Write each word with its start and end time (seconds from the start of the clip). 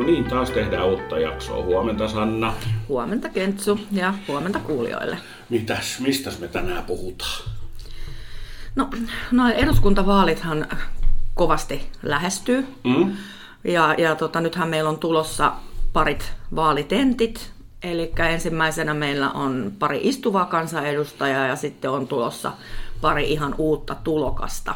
No 0.00 0.06
niin, 0.06 0.24
taas 0.24 0.50
tehdään 0.50 0.86
uutta 0.86 1.18
jaksoa. 1.18 1.64
Huomenta 1.64 2.08
Sanna. 2.08 2.54
Huomenta 2.88 3.28
Kentsu 3.28 3.80
ja 3.92 4.14
huomenta 4.28 4.58
kuulijoille. 4.58 5.18
Mitäs, 5.48 6.00
mistäs 6.00 6.38
me 6.38 6.48
tänään 6.48 6.84
puhutaan? 6.84 7.42
No, 8.76 8.90
no 9.30 9.48
eduskuntavaalithan 9.48 10.66
kovasti 11.34 11.88
lähestyy. 12.02 12.66
Mm? 12.84 13.16
Ja, 13.64 13.94
ja 13.98 14.16
tota, 14.16 14.40
nythän 14.40 14.68
meillä 14.68 14.90
on 14.90 14.98
tulossa 14.98 15.52
parit 15.92 16.32
vaalitentit. 16.54 17.52
Eli 17.82 18.12
ensimmäisenä 18.30 18.94
meillä 18.94 19.30
on 19.30 19.72
pari 19.78 20.00
istuvaa 20.02 20.44
kansanedustajaa 20.44 21.46
ja 21.46 21.56
sitten 21.56 21.90
on 21.90 22.08
tulossa 22.08 22.52
pari 23.00 23.32
ihan 23.32 23.54
uutta 23.58 23.96
tulokasta. 24.04 24.74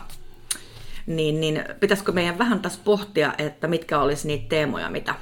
Niin, 1.07 1.41
niin 1.41 1.65
pitäisikö 1.81 2.13
meidän 2.13 2.39
vähän 2.39 2.61
tässä 2.61 2.81
pohtia, 2.85 3.33
että 3.39 3.67
mitkä 3.69 4.01
olisi 4.01 4.27
niitä 4.27 4.45
teemoja, 4.49 4.91
mitä, 4.91 5.15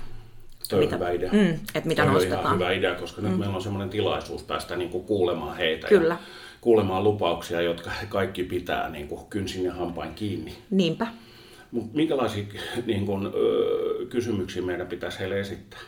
Toi 0.69 0.79
on 0.79 0.85
mitä, 0.85 0.97
hyvä 0.97 1.11
idea. 1.11 1.33
Mm, 1.33 1.59
että 1.75 1.89
mitä 1.89 2.03
Toi 2.05 2.13
nostetaan. 2.13 2.41
ihan 2.41 2.55
hyvä 2.55 2.73
idea, 2.73 2.95
koska 2.95 3.23
nyt 3.23 3.39
meillä 3.39 3.57
on 3.57 3.63
semmoinen 3.63 3.91
tilaisuus 3.91 4.43
päästä 4.43 4.77
niinku 4.77 5.01
kuulemaan 5.01 5.57
heitä. 5.57 5.89
Kyllä. 5.89 6.15
Ja 6.15 6.21
kuulemaan 6.61 7.05
lupauksia, 7.05 7.61
jotka 7.61 7.91
he 7.91 8.07
kaikki 8.07 8.45
pitää 8.45 8.89
niinku 8.89 9.17
kynsin 9.31 9.65
ja 9.65 9.75
hampain 9.75 10.15
kiinni. 10.15 10.55
Niinpä. 10.71 11.07
Mut 11.71 11.93
minkälaisia 11.95 12.45
niin 12.87 13.07
kun, 13.07 13.33
ö, 13.35 14.07
kysymyksiä 14.07 14.63
meidän 14.63 14.87
pitäisi 14.87 15.19
heille 15.19 15.41
esittää? 15.41 15.81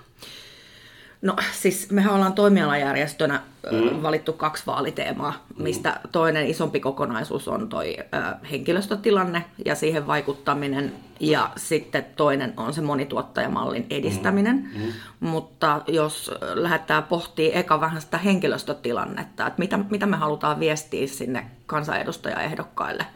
No 1.25 1.37
siis 1.53 1.91
mehän 1.91 2.15
ollaan 2.15 2.33
toimialajärjestönä 2.33 3.41
mm. 3.73 4.03
valittu 4.03 4.33
kaksi 4.33 4.63
vaaliteemaa, 4.67 5.47
mistä 5.59 6.01
toinen 6.13 6.47
isompi 6.47 6.81
kokonaisuus 6.81 7.49
on 7.49 7.69
toi 7.69 7.97
ö, 7.99 8.03
henkilöstötilanne 8.51 9.45
ja 9.65 9.75
siihen 9.75 10.07
vaikuttaminen 10.07 10.93
ja 11.21 11.51
sitten 11.57 12.07
toinen 12.17 12.55
on 12.57 12.75
se 12.75 12.81
monituottajamallin 12.81 13.87
edistäminen. 13.91 14.71
Mm. 14.75 14.93
Mutta 15.21 15.83
jos 15.87 16.31
lähdetään 16.55 17.03
pohtimaan 17.03 17.55
eka 17.55 17.81
vähän 17.81 18.01
sitä 18.01 18.19
henkilöstötilannetta, 18.19 19.47
että 19.47 19.59
mitä, 19.59 19.79
mitä 19.91 20.07
me 20.07 20.17
halutaan 20.17 20.61
viestiä 20.61 21.07
sinne 21.07 21.47
kansanedustajaehdokkaille 21.67 23.07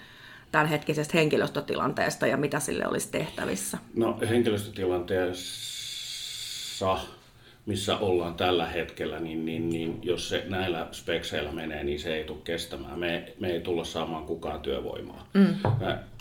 tämänhetkisestä 0.52 1.18
henkilöstötilanteesta 1.18 2.26
ja 2.26 2.36
mitä 2.36 2.60
sille 2.60 2.86
olisi 2.86 3.08
tehtävissä. 3.10 3.78
No 3.94 4.18
henkilöstötilanteessa, 4.28 7.17
missä 7.68 7.98
ollaan 7.98 8.34
tällä 8.34 8.66
hetkellä, 8.66 9.20
niin, 9.20 9.44
niin, 9.44 9.70
niin 9.70 9.98
jos 10.02 10.28
se 10.28 10.44
näillä 10.48 10.86
spekseillä 10.92 11.52
menee, 11.52 11.84
niin 11.84 12.00
se 12.00 12.14
ei 12.14 12.24
tule 12.24 12.38
kestämään. 12.44 12.98
Me, 12.98 13.32
me 13.40 13.48
ei 13.48 13.60
tulla 13.60 13.84
saamaan 13.84 14.24
kukaan 14.24 14.60
työvoimaa. 14.60 15.28
Mm. 15.34 15.54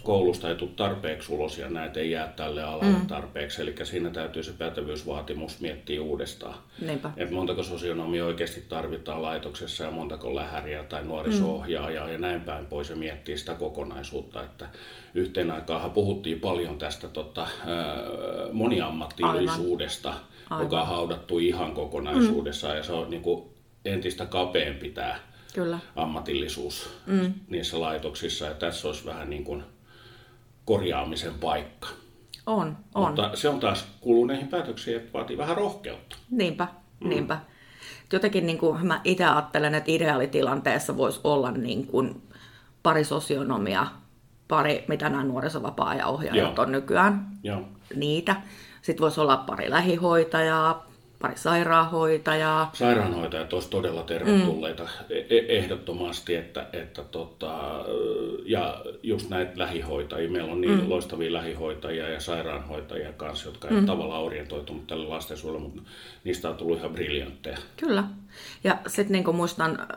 Koulusta 0.03 0.50
ei 0.50 0.56
tule 0.56 0.70
tarpeeksi 0.76 1.34
ulos 1.34 1.58
ja 1.58 1.70
näitä 1.70 2.00
ei 2.00 2.12
jää 2.12 2.28
tälle 2.28 2.64
alalle 2.64 2.86
mm. 3.00 3.08
tarpeeksi. 3.08 3.62
Eli 3.62 3.76
siinä 3.84 4.09
täytyy 4.09 4.44
se 4.44 4.52
pätevyysvaatimus 4.52 5.59
miettiä 5.59 6.02
uudestaan. 6.02 6.56
Niinpä. 6.81 7.12
Et 7.17 7.31
montako 7.31 7.64
sosionomia 7.64 8.25
oikeasti 8.25 8.62
tarvitaan 8.70 9.22
laitoksessa 9.22 9.84
ja 9.84 9.92
montako 9.92 10.36
lähäriä 10.36 10.84
tai 10.84 11.03
nuoriso-ohjaajaa 11.03 12.06
mm. 12.06 12.12
ja 12.12 12.18
näin 12.18 12.42
päin 12.42 12.66
pois 12.66 12.90
ja 12.90 12.95
miettiä 12.95 13.38
sitä 13.38 13.53
kokonaisuutta. 13.53 14.44
Että 14.44 14.70
yhteen 15.14 15.52
aikaan 15.52 15.92
puhuttiin 15.92 16.40
paljon 16.40 16.78
tästä 16.78 17.08
tota, 17.08 17.48
moniammatillisuudesta, 18.52 20.14
Aivan. 20.50 20.66
joka 20.66 20.81
on 20.81 20.88
haudattu 20.88 21.40
ihan 21.40 21.72
kokonaisuudessaan 21.72 22.73
mm. 22.73 22.78
ja 22.78 22.84
se 22.84 22.94
on 22.94 23.09
niin 23.09 23.22
kuin 23.22 23.44
entistä 23.86 24.25
kapeampi 24.25 24.90
tämä 24.90 25.20
Kyllä. 25.53 25.80
ammatillisuus 25.95 26.90
mm. 27.06 27.34
niissä 27.50 27.80
laitoksissa 27.80 28.45
ja 28.45 28.53
tässä 28.53 28.88
olisi 28.88 29.06
vähän 29.06 29.30
niin 29.30 29.44
kuin 29.44 29.64
korjaamisen 30.67 31.33
paikka. 31.33 31.87
On, 32.45 32.77
on. 32.95 33.07
Mutta 33.07 33.31
se 33.33 33.49
on 33.49 33.59
taas 33.59 33.87
kuluneihin 34.01 34.47
päätöksiin, 34.47 34.97
että 34.97 35.13
vaatii 35.13 35.37
vähän 35.37 35.57
rohkeutta. 35.57 36.15
Niinpä, 36.31 36.67
mm. 36.99 37.09
niinpä. 37.09 37.39
Jotenkin 38.13 38.45
niin 38.45 38.57
kuin 38.57 38.88
mä 38.88 39.01
itse 39.03 39.25
ajattelen, 39.25 39.75
että 39.75 39.91
ideaalitilanteessa 39.91 40.97
voisi 40.97 41.19
olla 41.23 41.51
niin 41.51 41.88
kuin 41.88 42.22
pari 42.83 43.03
sosionomia, 43.03 43.88
pari, 44.47 44.85
mitä 44.88 45.09
nämä 45.09 45.23
nuorisovapaa-ohjaajat 45.23 46.56
Joo. 46.56 46.66
on 46.66 46.72
nykyään, 46.72 47.27
Joo. 47.44 47.61
niitä. 47.95 48.35
Sitten 48.81 49.01
voisi 49.01 49.22
olla 49.22 49.38
pari 49.38 49.69
lähihoitajaa, 49.69 50.85
pari 51.19 51.38
sairaanhoitajaa. 51.38 52.69
Sairaanhoitajat 52.73 53.53
olisivat 53.53 53.72
todella 53.72 54.03
tervetulleita 54.03 54.83
mm. 54.83 54.89
ehdottomasti, 55.29 56.35
että, 56.35 56.67
että 56.73 57.03
tota, 57.03 57.85
ja 58.45 58.81
just 59.03 59.29
näitä 59.29 59.51
lähihoitajia, 59.56 60.31
meillä 60.31 60.51
on 60.51 60.61
niin 60.61 60.81
mm. 60.81 60.89
loistavia 60.89 61.33
lähihoitajia 61.33 62.09
ja 62.09 62.19
sairaanhoitajia 62.19 63.13
kanssa, 63.13 63.50
jotka 63.50 63.67
ei 63.67 63.79
mm. 63.79 63.85
tavallaan 63.85 64.23
orientoitunut 64.23 64.88
tälle 64.88 65.07
lastensuojelulle, 65.07 65.66
mutta 65.66 65.89
niistä 66.23 66.50
on 66.50 66.56
tullut 66.56 66.77
ihan 66.77 66.91
briljantteja. 66.91 67.57
Kyllä. 67.77 68.03
Ja 68.63 68.77
sitten 68.88 69.11
niin 69.11 69.35
muistan, 69.35 69.88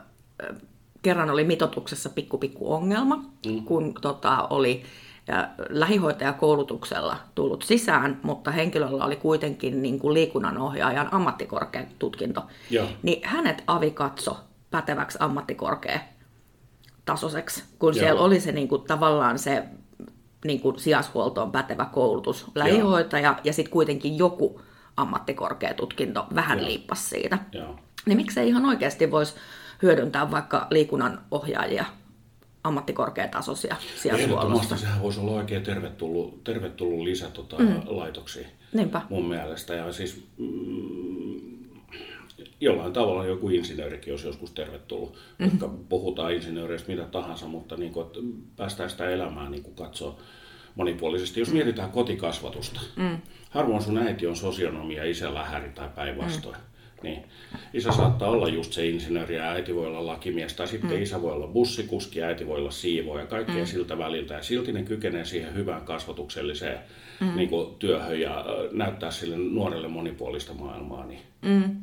kerran 1.01 1.29
oli 1.29 1.43
mitotuksessa 1.43 2.09
pikku 2.09 2.37
pikku 2.37 2.73
ongelma, 2.73 3.15
mm. 3.45 3.63
kun 3.65 3.93
tota, 4.01 4.47
oli 4.49 4.83
lähihoitajakoulutuksella 5.69 7.17
tullut 7.35 7.63
sisään, 7.63 8.19
mutta 8.23 8.51
henkilöllä 8.51 9.05
oli 9.05 9.15
kuitenkin 9.15 9.81
niin 9.81 9.99
kuin 9.99 10.13
liikunnanohjaajan 10.13 11.13
ammattikorkeatutkinto. 11.13 12.43
Joo. 12.69 12.87
Niin 13.03 13.21
hänet 13.23 13.63
avi 13.67 13.91
katso 13.91 14.37
päteväksi 14.71 15.17
ammattikorkeatasoiseksi, 15.21 17.63
kun 17.79 17.95
Joo. 17.95 17.99
siellä 17.99 18.21
oli 18.21 18.39
se 18.39 18.51
niin 18.51 18.67
kuin, 18.67 18.81
tavallaan 18.81 19.39
se 19.39 19.63
niin 20.45 20.59
kuin 20.59 20.79
sijaishuoltoon 20.79 21.51
pätevä 21.51 21.85
koulutus, 21.85 22.45
lähihoitaja 22.55 23.39
ja 23.43 23.53
sitten 23.53 23.71
kuitenkin 23.71 24.17
joku 24.17 24.61
ammattikorkeatutkinto 24.97 26.27
vähän 26.35 26.59
Joo. 26.59 26.67
liippas 26.67 27.09
siitä. 27.09 27.37
Joo. 27.51 27.75
Niin 28.05 28.17
miksei 28.17 28.47
ihan 28.47 28.65
oikeasti 28.65 29.11
voisi 29.11 29.35
hyödyntää 29.81 30.31
vaikka 30.31 30.67
liikunnan 30.69 31.21
ohjaajia, 31.31 31.85
ammattikorkeatasoisia 32.63 33.75
sijaishuollosta. 33.79 34.23
Ehdottomasti 34.23 34.77
sehän 34.77 35.01
voisi 35.01 35.19
olla 35.19 35.31
oikein 35.31 35.63
tervetullut, 35.63 36.43
tervetullut 36.43 37.03
lisä 37.03 37.29
tota, 37.29 37.57
mm. 37.59 37.81
laitoksiin 37.85 38.47
Niinpä. 38.73 39.01
mun 39.09 39.25
mielestä. 39.25 39.73
Ja 39.73 39.93
siis 39.93 40.27
mm, 40.37 41.51
jollain 42.61 42.93
tavalla 42.93 43.25
joku 43.25 43.49
insinöörikin 43.49 44.13
olisi 44.13 44.27
joskus 44.27 44.51
tervetullut, 44.51 45.17
mm. 45.39 45.45
jotka 45.45 45.69
puhutaan 45.89 46.33
insinööreistä 46.33 46.91
mitä 46.91 47.03
tahansa, 47.03 47.47
mutta 47.47 47.77
niin 47.77 47.93
kuin, 47.93 48.05
että 48.05 48.19
päästään 48.55 48.89
sitä 48.89 49.09
elämää 49.09 49.49
niin 49.49 49.63
kuin 49.63 49.75
katsoa 49.75 50.19
monipuolisesti. 50.75 51.39
Jos 51.39 51.53
mietitään 51.53 51.91
kotikasvatusta, 51.91 52.81
mm. 52.95 53.17
harvoin 53.49 53.81
sun 53.81 53.97
äiti 53.97 54.27
on 54.27 54.35
sosionomi 54.35 54.95
ja 54.95 55.05
isä 55.05 55.33
lähäri 55.33 55.69
tai 55.69 55.89
päinvastoin. 55.95 56.57
Mm. 56.57 56.70
Niin. 57.03 57.23
Isä 57.73 57.91
saattaa 57.91 58.29
olla 58.29 58.47
just 58.47 58.73
se 58.73 58.87
insinööri 58.87 59.35
ja 59.35 59.51
äiti 59.51 59.75
voi 59.75 59.87
olla 59.87 60.05
lakimies, 60.05 60.53
tai 60.53 60.67
sitten 60.67 60.91
mm. 60.91 61.01
isä 61.01 61.21
voi 61.21 61.33
olla 61.33 61.47
bussikuski 61.47 62.19
ja 62.19 62.27
äiti 62.27 62.47
voi 62.47 62.59
olla 62.59 62.71
siivoja 62.71 63.21
ja 63.21 63.27
kaikkea 63.27 63.55
mm. 63.55 63.65
siltä 63.65 63.97
väliltä. 63.97 64.33
Ja 64.33 64.43
silti 64.43 64.71
ne 64.71 64.83
kykenee 64.83 65.25
siihen 65.25 65.53
hyvään 65.53 65.81
kasvatukselliseen 65.81 66.79
mm. 67.19 67.35
niin 67.35 67.49
kuin, 67.49 67.75
työhön 67.75 68.21
ja 68.21 68.45
näyttää 68.71 69.11
sille 69.11 69.37
nuorelle 69.37 69.87
monipuolista 69.87 70.53
maailmaa. 70.53 71.05
Niin. 71.05 71.21
Mm. 71.41 71.81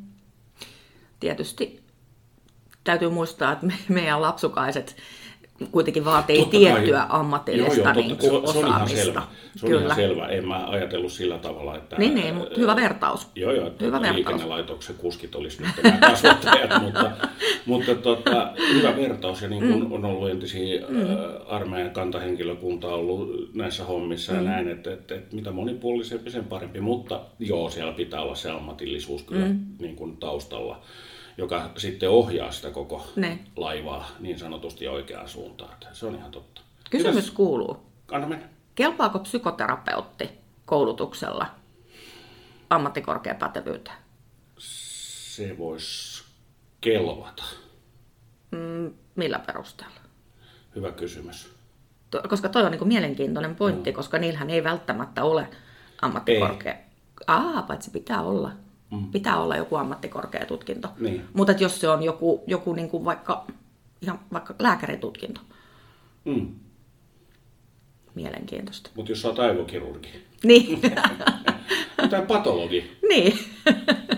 Tietysti 1.19 1.79
täytyy 2.83 3.09
muistaa, 3.09 3.51
että 3.51 3.65
me, 3.65 3.73
meidän 3.89 4.21
lapsukaiset 4.21 4.95
kuitenkin 5.71 6.05
vaatii 6.05 6.37
Totta 6.39 6.51
kai. 6.51 6.59
tiettyä 6.59 7.05
ammatillista 7.09 7.75
Joo, 7.77 7.85
joo, 7.85 7.93
niin 7.93 8.09
se, 8.21 8.29
kuin, 8.29 8.41
on- 8.43 8.53
se 8.53 8.59
on 8.59 8.67
ihan 8.67 8.81
osaamista. 8.81 9.03
selvä. 9.05 9.21
Se 9.55 9.65
on 9.65 9.71
Kyllä. 9.71 9.85
ihan 9.85 9.95
selvä. 9.95 10.27
En 10.27 10.47
mä 10.47 10.67
ajatellut 10.67 11.11
sillä 11.11 11.37
tavalla, 11.37 11.75
että... 11.77 11.95
Niin, 11.95 12.15
niin, 12.15 12.35
mutta 12.35 12.59
hyvä 12.59 12.75
vertaus. 12.75 13.27
Joo, 13.35 13.51
joo, 13.51 13.67
että 13.67 13.85
Hyvä 13.85 14.01
liikennelaitoksen 14.13 14.95
kuskit 14.95 15.35
olisi 15.35 15.61
nyt 15.61 15.71
kasvattajat, 16.09 16.81
mutta, 16.81 17.11
mutta 17.65 17.95
tota, 17.95 18.51
hyvä 18.73 18.95
vertaus. 18.95 19.41
Ja 19.41 19.49
niin 19.49 19.67
kuin 19.67 19.83
mm. 19.83 19.91
on 19.91 20.05
ollut 20.05 20.29
entisiä 20.29 20.81
mm. 20.89 21.07
armeijan 21.47 21.91
kantahenkilökuntaa 21.91 22.95
ollut 22.95 23.49
näissä 23.53 23.83
hommissa 23.83 24.31
mm. 24.31 24.37
ja 24.37 24.43
näin, 24.43 24.67
että, 24.67 24.93
että, 24.93 25.15
että 25.15 25.35
mitä 25.35 25.51
monipuolisempi, 25.51 26.31
sen 26.31 26.43
parempi. 26.43 26.81
Mutta 26.81 27.21
joo, 27.39 27.69
siellä 27.69 27.91
pitää 27.93 28.21
olla 28.21 28.35
se 28.35 28.51
ammatillisuus 28.51 29.23
kyllä 29.23 29.45
mm. 29.45 29.59
niin 29.79 29.95
kuin 29.95 30.17
taustalla, 30.17 30.81
joka 31.39 31.69
sitten 31.77 32.09
ohjaa 32.09 32.51
sitä 32.51 32.71
koko 32.71 33.07
Ne. 33.15 33.39
laivaa 33.55 34.07
niin 34.19 34.39
sanotusti 34.39 34.87
oikeaan 34.87 35.29
suuntaan. 35.29 35.73
Se 35.93 36.05
on 36.05 36.15
ihan 36.15 36.31
totta. 36.31 36.61
Kysymys 36.89 37.25
Mitäs- 37.25 37.35
kuuluu, 37.35 37.77
Anna 38.11 38.27
mennä. 38.27 38.49
kelpaako 38.75 39.19
psykoterapeutti 39.19 40.29
koulutuksella 40.65 41.45
ammattikorkeapätevyyteen? 42.69 43.97
Se 44.57 45.57
voisi 45.57 46.23
kelvata. 46.81 47.43
Mm, 48.51 48.93
millä 49.15 49.39
perusteella? 49.39 49.95
Hyvä 50.75 50.91
kysymys. 50.91 51.49
To- 52.11 52.21
Koska 52.29 52.49
toi 52.49 52.63
on 52.63 52.71
niin 52.71 52.87
mielenkiintoinen 52.87 53.55
pointti, 53.55 53.93
koska 53.93 54.17
niillähän 54.17 54.49
ei 54.49 54.63
välttämätttä 54.63 55.23
ole 55.23 55.47
ammattikorkea... 56.01 56.75
Aa, 57.27 57.61
paitsi 57.61 57.91
pitää 57.91 58.21
olla. 58.21 58.51
Mm. 58.91 59.11
Pitää 59.11 59.41
olla 59.41 59.55
joku 59.55 59.75
ammattikorkeatutkinto. 59.75 60.87
Niin. 60.99 61.21
Mutta 61.33 61.51
jos 61.59 61.81
se 61.81 61.89
on 61.89 62.03
joku, 62.03 62.43
joku 62.47 62.73
niin 62.73 62.89
kuin 62.89 63.05
vaikka, 63.05 63.45
ihan 64.01 64.19
vaikka 64.33 64.55
lääkäritutkinto, 64.59 65.41
Mm. 66.25 66.47
mielenkiintoista. 68.15 68.89
Mutta 68.95 69.11
jos 69.11 69.21
sä 69.21 69.27
oot 69.27 69.39
aivokirurgi, 69.39 70.09
Niin, 70.43 70.81
Tai 72.09 72.21
patologi. 72.27 72.91
Niin. 73.09 73.39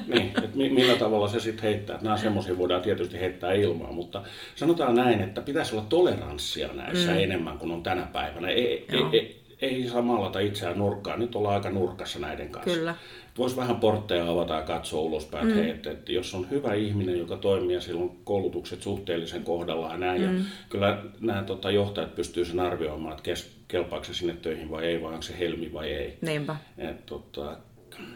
niin, 0.08 0.26
että 0.28 0.58
millä 0.58 0.96
tavalla 0.96 1.28
se 1.28 1.40
sitten 1.40 1.64
heittää. 1.64 2.00
Nämä 2.02 2.18
semmoisia 2.18 2.58
voidaan 2.58 2.82
tietysti 2.82 3.20
heittää 3.20 3.54
ilmaan, 3.54 3.96
mutta 3.96 4.24
sanotaan 4.56 4.96
näin, 4.96 5.22
että 5.22 5.42
pitäisi 5.42 5.76
olla 5.76 5.86
toleranssia 5.90 6.68
näissä 6.74 7.12
mm. 7.12 7.18
enemmän 7.20 7.58
kuin 7.58 7.72
on 7.72 7.84
tänä 7.84 8.08
päivänä. 8.14 8.48
Ei, 8.48 8.86
ei, 8.90 9.04
ei, 9.14 9.41
ei 9.76 9.90
saa 9.90 10.02
maalata 10.02 10.40
itseään 10.40 10.78
nurkkaan. 10.78 11.20
Nyt 11.20 11.36
ollaan 11.36 11.56
aika 11.56 11.70
nurkassa 11.70 12.20
näiden 12.20 12.50
kanssa. 12.50 12.74
Kyllä. 12.74 12.96
Voisi 13.38 13.56
vähän 13.56 13.76
portteja 13.76 14.32
avata 14.32 14.54
ja 14.54 14.62
katsoa 14.62 15.02
ulospäin, 15.02 15.48
mm. 15.48 15.70
että, 15.70 15.92
että 15.92 16.12
jos 16.12 16.34
on 16.36 16.50
hyvä 16.52 16.74
ihminen, 16.74 17.20
joka 17.20 17.38
toimii 17.38 17.76
ja 17.76 17.82
silloin 17.82 18.12
koulutukset 18.24 18.82
suhteellisen 18.82 19.44
kohdallaan 19.44 20.00
näin. 20.00 20.22
Mm. 20.22 20.38
Ja 20.38 20.44
kyllä 20.70 21.04
nämä 21.20 21.44
tota, 21.44 21.72
johtajat 21.72 22.16
pystyy 22.16 22.46
sen 22.46 22.60
arvioimaan, 22.60 23.12
että 23.12 23.24
kes, 23.24 23.58
kelpaako 23.68 24.04
se 24.04 24.14
sinne 24.14 24.34
töihin 24.34 24.72
vai 24.72 24.86
ei, 24.86 25.02
vai 25.02 25.10
onko 25.10 25.22
se 25.22 25.40
helmi 25.40 25.74
vai 25.74 25.92
ei. 25.92 26.18
Niinpä. 26.22 26.56
Et, 26.78 27.06
tota, 27.06 27.58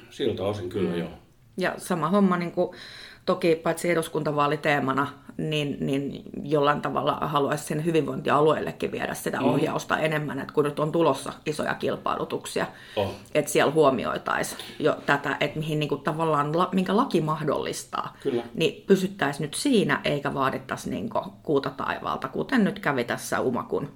siltä 0.10 0.44
osin 0.44 0.69
kyllä 0.69 0.90
mm. 0.90 1.00
joo. 1.00 1.10
Ja 1.57 1.74
sama 1.78 2.10
homma 2.10 2.38
niin 2.38 2.52
kuin 2.52 2.78
toki 3.25 3.56
paitsi 3.56 3.92
eduskuntavaaliteemana, 3.92 5.07
niin, 5.37 5.77
niin 5.79 6.23
jollain 6.43 6.81
tavalla 6.81 7.17
haluaisi 7.21 7.63
sen 7.63 7.85
hyvinvointialueellekin 7.85 8.91
viedä 8.91 9.13
sitä 9.13 9.39
mm. 9.39 9.45
ohjausta 9.45 9.97
enemmän, 9.97 10.39
että 10.39 10.53
kun 10.53 10.63
nyt 10.63 10.79
on 10.79 10.91
tulossa 10.91 11.33
isoja 11.45 11.73
kilpailutuksia, 11.73 12.67
oh. 12.95 13.11
että 13.33 13.51
siellä 13.51 13.71
huomioitaisiin 13.71 14.61
jo 14.79 14.97
tätä, 15.05 15.37
että 15.39 15.59
mihin 15.59 15.79
niin 15.79 15.89
kuin 15.89 16.01
tavallaan, 16.01 16.53
minkä 16.71 16.97
laki 16.97 17.21
mahdollistaa, 17.21 18.17
Kyllä. 18.23 18.43
niin 18.53 18.83
pysyttäisiin 18.87 19.41
nyt 19.41 19.53
siinä, 19.53 20.01
eikä 20.03 20.33
vaadittaisi 20.33 20.89
niin 20.89 21.09
kuuta 21.43 21.69
taivaalta, 21.69 22.27
kuten 22.27 22.63
nyt 22.63 22.79
kävi 22.79 23.03
tässä 23.03 23.39
Umakun 23.39 23.89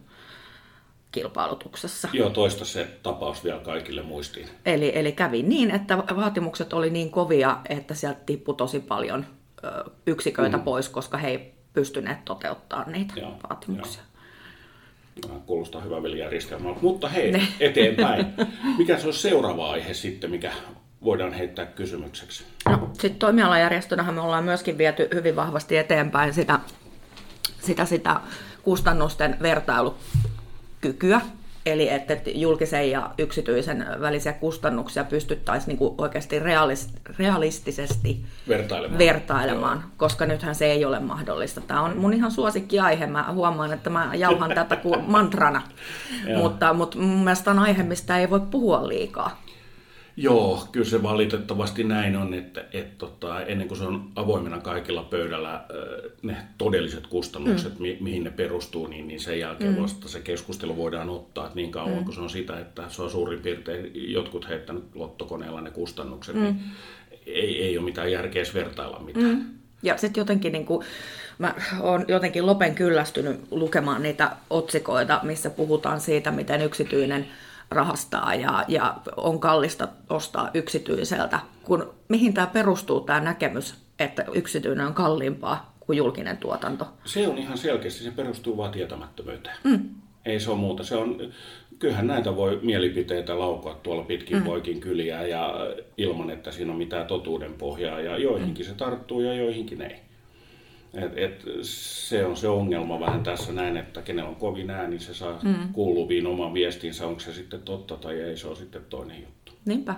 kilpailutuksessa. 1.12 2.07
Joo, 2.13 2.30
toista 2.30 2.65
se 2.65 2.88
tapaus 3.03 3.44
vielä 3.44 3.59
kaikille 3.59 4.01
muistiin. 4.01 4.47
Eli, 4.65 4.91
eli 4.95 5.12
kävi 5.12 5.44
niin, 5.44 5.71
että 5.71 5.97
vaatimukset 5.97 6.74
oli 6.74 6.89
niin 6.89 7.12
kovia, 7.12 7.57
että 7.69 7.94
sieltä 7.94 8.19
tippui 8.25 8.56
tosi 8.56 8.80
paljon 8.80 9.25
yksiköitä 10.06 10.58
mm. 10.58 10.64
pois, 10.64 10.90
koska 10.90 11.18
he 11.18 11.28
ei 11.28 11.54
pystyneet 11.74 12.26
toteuttamaan 12.26 12.92
niitä 12.92 13.14
joo, 13.18 13.38
vaatimuksia. 13.50 14.02
Joo. 14.02 15.40
Kuulostaa 15.46 15.82
hyvä 15.82 16.08
järjestelmältä. 16.18 16.80
Mutta 16.82 17.10
hei, 17.10 17.32
ne. 17.32 17.48
eteenpäin. 17.60 18.26
Mikä 18.78 19.00
se 19.00 19.08
on 19.08 19.14
seuraava 19.14 19.72
aihe 19.72 19.94
sitten, 19.94 20.32
mikä 20.32 20.52
voidaan 21.04 21.34
heittää 21.34 21.66
kysymykseksi? 21.66 22.44
No, 22.70 22.90
sitten 22.94 23.20
toimialajärjestönähän 23.20 24.16
me 24.16 24.22
ollaan 24.22 24.44
myöskin 24.44 24.78
viety 24.78 25.10
hyvin 25.14 25.36
vahvasti 25.36 25.78
eteenpäin 25.78 26.34
sitä, 26.34 26.60
sitä, 27.60 27.86
sitä 27.86 28.20
kustannusten 28.64 29.38
vertailu 29.42 29.98
kykyä, 30.82 31.22
eli 31.69 31.89
että 31.89 32.18
julkisen 32.25 32.92
ja 32.92 33.10
yksityisen 33.18 33.86
välisiä 34.01 34.33
kustannuksia 34.33 35.04
pystyttäisiin 35.04 35.68
niin 35.68 35.77
kuin 35.77 35.95
oikeasti 35.98 36.39
realistisesti 37.18 38.25
vertailemaan, 38.48 39.00
vertailemaan 39.00 39.83
koska 39.98 40.25
nythän 40.25 40.56
se 40.56 40.66
ei 40.66 40.86
ole 40.86 41.00
mahdollista. 41.00 41.62
Tämä 41.62 41.81
on 41.81 41.98
mun 41.98 42.13
ihan 42.13 42.31
suosikkiaihe, 42.31 43.07
mä 43.07 43.25
huomaan, 43.33 43.74
että 43.74 43.89
mä 43.89 44.12
jauhan 44.13 44.51
tätä 44.56 44.75
kuin 44.75 45.04
mantrana, 45.07 45.62
mutta, 46.38 46.74
mutta 46.74 46.98
mun 46.98 47.24
mielestä 47.24 47.51
on 47.51 47.60
aihe, 47.60 47.83
mistä 47.83 48.18
ei 48.18 48.30
voi 48.30 48.42
puhua 48.51 48.88
liikaa. 48.88 49.49
Joo, 50.21 50.68
kyllä 50.71 50.86
se 50.86 51.04
valitettavasti 51.04 51.83
näin 51.83 52.16
on, 52.16 52.33
että, 52.33 52.66
että 52.74 52.95
tota, 52.98 53.42
ennen 53.42 53.68
kuin 53.68 53.77
se 53.77 53.83
on 53.83 54.12
avoimena 54.16 54.60
kaikilla 54.60 55.04
pöydällä 55.04 55.66
ne 56.21 56.38
todelliset 56.57 57.07
kustannukset, 57.07 57.80
mm. 57.80 57.81
mi, 57.81 57.98
mihin 58.01 58.24
ne 58.24 58.31
perustuu, 58.31 58.88
niin, 58.88 59.07
niin 59.07 59.19
sen 59.19 59.39
jälkeen 59.39 59.74
mm. 59.74 59.81
vasta 59.81 60.07
se 60.07 60.19
keskustelu 60.19 60.77
voidaan 60.77 61.10
ottaa. 61.10 61.45
Että 61.45 61.56
niin 61.56 61.71
kauan 61.71 61.98
mm. 61.98 62.04
kuin 62.04 62.16
se 62.16 62.21
on 62.21 62.30
sitä, 62.30 62.60
että 62.60 62.83
se 62.88 63.01
on 63.01 63.10
suurin 63.10 63.39
piirtein 63.39 63.92
jotkut 63.94 64.50
heittänyt 64.50 64.83
lottokoneella 64.95 65.62
ne 65.62 65.71
kustannukset, 65.71 66.36
mm. 66.36 66.42
niin 66.42 66.56
ei, 67.25 67.63
ei 67.63 67.77
ole 67.77 67.86
mitään 67.86 68.12
järkeä 68.12 68.44
vertailla 68.54 69.00
mitään. 69.00 69.36
Mm. 69.36 69.45
Ja 69.83 69.98
sitten 69.98 70.22
jotenkin 70.22 70.51
niin 70.51 70.65
kuin, 70.65 70.86
mä 71.38 71.56
oon 71.80 72.06
jotenkin 72.07 72.45
lopen 72.45 72.75
kyllästynyt 72.75 73.39
lukemaan 73.51 74.04
niitä 74.04 74.31
otsikoita, 74.50 75.19
missä 75.24 75.50
puhutaan 75.50 76.01
siitä, 76.01 76.31
miten 76.31 76.62
yksityinen 76.62 77.25
rahastaa 77.71 78.36
ja, 78.36 78.66
ja 78.68 78.95
on 79.18 79.39
kallista 79.39 79.88
ostaa 80.10 80.50
yksityiseltä. 80.54 81.39
Kun, 81.63 81.94
mihin 82.07 82.33
tämä 82.33 82.48
perustuu, 82.48 83.01
tämä 83.01 83.19
näkemys, 83.19 83.75
että 84.00 84.25
yksityinen 84.33 84.88
on 84.88 84.94
kalliimpaa 84.94 85.75
kuin 85.80 85.98
julkinen 85.98 86.38
tuotanto? 86.38 86.88
Se 87.06 87.27
on 87.27 87.38
ihan 87.38 87.57
selkeästi, 87.57 88.04
se 88.04 88.12
perustuu 88.12 88.57
vain 88.57 88.71
tietämättömyyteen. 88.71 89.56
Mm. 89.63 89.89
Ei 90.25 90.39
se 90.39 90.51
ole 90.51 90.60
muuta. 90.60 90.83
Se 90.83 90.95
on, 90.95 91.18
kyllähän 91.80 92.07
näitä 92.07 92.36
voi 92.36 92.60
mielipiteitä 92.62 93.39
laukua 93.39 93.80
tuolla 93.83 94.04
pitkin 94.04 94.38
mm. 94.38 94.44
poikin 94.44 94.80
kyliä 94.80 95.27
ja 95.27 95.56
ilman, 95.98 96.30
että 96.30 96.51
siinä 96.51 96.72
on 96.72 96.77
mitään 96.77 97.07
totuuden 97.07 97.54
pohjaa. 97.54 98.00
Ja 98.00 98.18
joihinkin 98.18 98.65
mm. 98.65 98.69
se 98.69 98.75
tarttuu 98.75 99.22
ja 99.22 99.33
joihinkin 99.33 99.81
ei. 99.81 100.09
Et, 100.94 101.18
et, 101.18 101.44
se 101.62 102.25
on 102.25 102.38
se 102.38 102.47
ongelma 102.47 103.00
vähän 103.00 103.24
tässä 103.24 103.53
näin, 103.53 103.77
että 103.77 104.01
kenellä 104.01 104.30
on 104.30 104.36
kovin 104.36 104.69
ääni, 104.69 104.89
niin 104.89 105.00
se 105.00 105.13
saa 105.13 105.39
mm. 105.44 105.74
kuuluviin 105.74 106.27
oman 106.27 106.53
viestinsä, 106.53 107.07
onko 107.07 107.19
se 107.19 107.33
sitten 107.33 107.62
totta 107.62 107.95
tai 107.95 108.21
ei, 108.21 108.38
se 108.38 108.47
on 108.47 108.56
sitten 108.56 108.86
toinen 108.89 109.21
juttu. 109.21 109.53
Niinpä. 109.65 109.95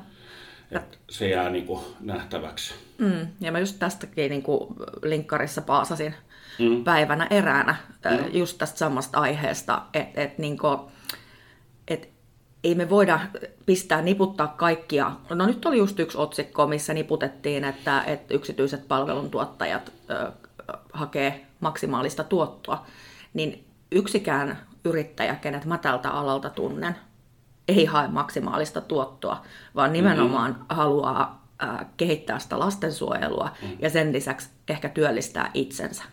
Et 0.72 1.00
se 1.10 1.30
jää 1.30 1.50
niin 1.50 1.66
kuin 1.66 1.82
nähtäväksi. 2.00 2.74
Mm. 2.98 3.28
Ja 3.42 3.52
mä 3.52 3.60
just 3.60 3.76
tästäkin 3.80 4.30
niin 4.30 4.44
kuin 4.44 4.76
linkkarissa 5.04 5.62
paasasin 5.62 6.14
mm. 6.60 6.84
päivänä 6.84 7.28
eräänä 7.30 7.76
mm. 8.12 8.26
just 8.34 8.58
tästä 8.58 8.78
samasta 8.78 9.20
aiheesta, 9.20 9.82
että 9.94 10.22
et, 10.22 10.38
niin 10.38 10.58
et 11.88 12.10
ei 12.64 12.76
me 12.76 12.90
voida 12.90 13.20
pistää 13.66 14.02
niputtaa 14.02 14.48
kaikkia. 14.48 15.12
No 15.30 15.46
nyt 15.46 15.66
oli 15.66 15.78
just 15.78 16.00
yksi 16.00 16.18
otsikko, 16.18 16.68
missä 16.68 16.94
niputettiin, 16.94 17.64
että, 17.64 18.04
että 18.04 18.34
yksityiset 18.34 18.88
palveluntuottajat 18.88 19.92
hakee 20.94 21.46
maksimaalista 21.60 22.24
tuottoa, 22.24 22.86
niin 23.34 23.66
yksikään 23.92 24.58
yrittäjä, 24.86 25.36
kenet 25.36 25.66
mä 25.66 25.78
tältä 25.78 26.10
alalta 26.10 26.50
tunnen, 26.50 26.96
ei 27.68 27.86
hae 27.86 28.08
maksimaalista 28.08 28.82
tuottoa, 28.82 29.44
vaan 29.76 29.94
nimenomaan 29.94 30.52
mm-hmm. 30.52 30.66
haluaa 30.70 31.42
kehittää 31.98 32.40
sitä 32.40 32.60
lastensuojelua 32.60 33.50
mm-hmm. 33.62 33.78
ja 33.82 33.90
sen 33.90 34.14
lisäksi 34.14 34.50
ehkä 34.70 34.90
työllistää 34.90 35.52
itsensä. 35.54 36.04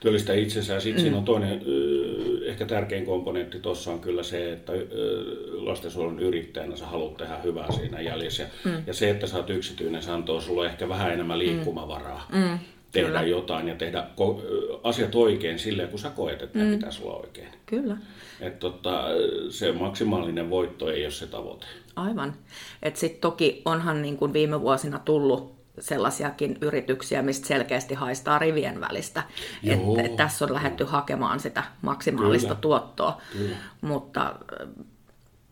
Työllistää 0.00 0.34
itsensä 0.34 0.74
ja 0.74 0.80
sitten 0.80 1.00
mm. 1.00 1.02
siinä 1.02 1.18
on 1.18 1.24
toinen 1.24 1.62
ehkä 2.44 2.66
tärkein 2.66 3.06
komponentti 3.06 3.60
tuossa 3.60 3.90
on 3.90 4.00
kyllä 4.00 4.22
se, 4.22 4.52
että 4.52 4.72
lastensuojelun 5.52 6.20
yrittäjänä 6.20 6.76
sä 6.76 6.86
haluat 6.86 7.16
tehdä 7.16 7.36
hyvää 7.44 7.72
siinä 7.72 8.00
jäljessä. 8.00 8.46
Mm. 8.64 8.82
Ja 8.86 8.94
se, 8.94 9.10
että 9.10 9.26
sä 9.26 9.36
oot 9.36 9.50
yksityinen, 9.50 10.02
se 10.02 10.10
antoo 10.10 10.40
sulle 10.40 10.66
ehkä 10.66 10.88
vähän 10.88 11.12
enemmän 11.12 11.36
mm. 11.36 11.38
liikkumavaraa. 11.38 12.26
Mm 12.32 12.58
tehdä 12.92 13.08
Kyllä. 13.08 13.22
jotain 13.22 13.68
ja 13.68 13.74
tehdä 13.74 14.06
asiat 14.82 15.14
oikein 15.14 15.58
silleen, 15.58 15.88
kun 15.88 15.98
sä 15.98 16.10
koet, 16.10 16.42
että 16.42 16.58
mm. 16.58 16.70
pitäisi 16.70 17.02
olla 17.02 17.16
oikein. 17.16 17.48
Kyllä. 17.66 17.96
Et 18.40 18.58
tota, 18.58 19.04
se 19.50 19.72
maksimaalinen 19.72 20.50
voitto 20.50 20.90
ei 20.90 21.04
ole 21.04 21.10
se 21.10 21.26
tavoite. 21.26 21.66
Aivan. 21.96 22.34
Sitten 22.94 23.20
toki 23.20 23.62
onhan 23.64 24.02
niin 24.02 24.16
kuin 24.16 24.32
viime 24.32 24.60
vuosina 24.60 24.98
tullut 24.98 25.60
sellaisiakin 25.78 26.58
yrityksiä, 26.60 27.22
mistä 27.22 27.46
selkeästi 27.46 27.94
haistaa 27.94 28.38
rivien 28.38 28.80
välistä. 28.80 29.22
Että 29.64 30.02
et 30.02 30.16
tässä 30.16 30.44
on 30.44 30.54
lähdetty 30.54 30.84
hakemaan 30.84 31.40
sitä 31.40 31.62
maksimaalista 31.82 32.48
Kyllä. 32.48 32.60
tuottoa. 32.60 33.20
Kyllä. 33.32 33.56
Mutta 33.80 34.34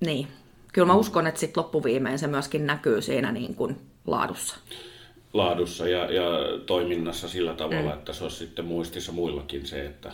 niin, 0.00 0.28
kyllä 0.72 0.86
mä 0.86 0.94
uskon, 0.94 1.26
että 1.26 1.40
sitten 1.40 1.62
loppuviimein 1.62 2.18
se 2.18 2.26
myöskin 2.26 2.66
näkyy 2.66 3.02
siinä 3.02 3.32
niin 3.32 3.54
kuin 3.54 3.76
laadussa 4.06 4.56
laadussa 5.32 5.88
ja, 5.88 6.12
ja 6.12 6.24
toiminnassa 6.66 7.28
sillä 7.28 7.54
tavalla, 7.54 7.90
mm. 7.90 7.98
että 7.98 8.12
se 8.12 8.24
olisi 8.24 8.36
sitten 8.36 8.64
muistissa 8.64 9.12
muillakin 9.12 9.66
se, 9.66 9.86
että 9.86 10.12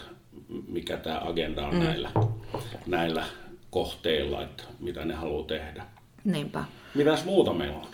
mikä 0.68 0.96
tämä 0.96 1.20
agenda 1.24 1.66
on 1.66 1.74
mm. 1.74 1.80
näillä, 1.80 2.10
näillä 2.86 3.24
kohteilla, 3.70 4.42
että 4.42 4.62
mitä 4.80 5.04
ne 5.04 5.14
haluaa 5.14 5.46
tehdä. 5.46 5.84
Niinpä. 6.24 6.64
Mitäs 6.94 7.24
muuta 7.24 7.52
meillä 7.52 7.76
on? 7.76 7.86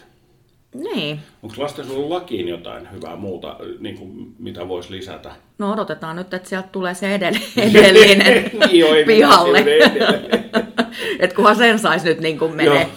Niin. 0.75 1.21
Onko 1.43 1.55
lastensuojelulakiin 1.59 2.49
jotain 2.49 2.93
hyvää 2.93 3.17
muuta, 3.17 3.57
niin 3.79 3.99
kuin, 3.99 4.35
mitä 4.39 4.69
voisi 4.69 4.93
lisätä? 4.93 5.31
No 5.59 5.73
odotetaan 5.73 6.17
nyt, 6.17 6.35
että 6.35 6.49
sieltä 6.49 6.69
tulee 6.73 6.95
se 6.95 7.15
edellinen 7.15 8.51
niin, 8.71 8.87
pihalle. 9.07 9.65
että 11.21 11.37
kunhan 11.37 11.57
sen 11.57 11.79
saisi 11.79 12.09
nyt 12.09 12.21
niin 12.21 12.39
kuin 12.39 12.57
menee. 12.57 12.89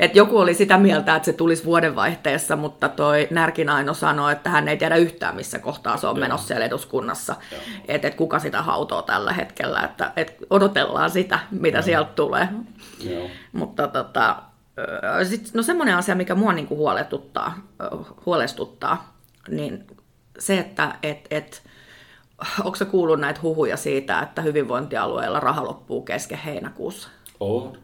Et 0.00 0.16
joku 0.16 0.38
oli 0.38 0.54
sitä 0.54 0.78
mieltä, 0.78 1.16
että 1.16 1.26
se 1.26 1.32
tulisi 1.32 1.64
vuodenvaihteessa, 1.64 2.56
mutta 2.56 2.88
toi 2.88 3.28
Närkin 3.30 3.68
Aino 3.68 3.94
sanoi, 3.94 4.32
että 4.32 4.50
hän 4.50 4.68
ei 4.68 4.76
tiedä 4.76 4.96
yhtään, 4.96 5.36
missä 5.36 5.58
kohtaa 5.58 5.96
se 5.96 6.06
on 6.06 6.16
Joo. 6.16 6.20
menossa 6.20 6.46
siellä 6.46 6.66
eduskunnassa. 6.66 7.36
Että 7.88 8.08
et 8.08 8.14
kuka 8.14 8.38
sitä 8.38 8.62
hautoo 8.62 9.02
tällä 9.02 9.32
hetkellä, 9.32 9.80
että 9.80 10.12
et 10.16 10.36
odotellaan 10.50 11.10
sitä, 11.10 11.38
mitä 11.50 11.78
Joo. 11.78 11.82
sieltä 11.82 12.10
tulee. 12.14 12.48
Joo. 13.00 13.28
Mutta 13.52 13.88
tota, 13.88 14.36
sit, 15.28 15.50
no 15.54 15.62
semmoinen 15.62 15.96
asia, 15.96 16.14
mikä 16.14 16.34
mua 16.34 16.52
niinku 16.52 16.76
huolestuttaa, 16.76 17.58
huolestuttaa, 18.26 19.16
niin 19.48 19.86
se, 20.38 20.58
että 20.58 20.94
et, 21.02 21.26
et, 21.30 21.62
onko 22.64 22.76
se 22.76 22.84
kuullut 22.84 23.20
näitä 23.20 23.40
huhuja 23.42 23.76
siitä, 23.76 24.20
että 24.20 24.42
hyvinvointialueella 24.42 25.40
raha 25.40 25.64
loppuu 25.64 26.02
kesken 26.02 26.38
heinäkuussa? 26.38 27.08
On. 27.40 27.78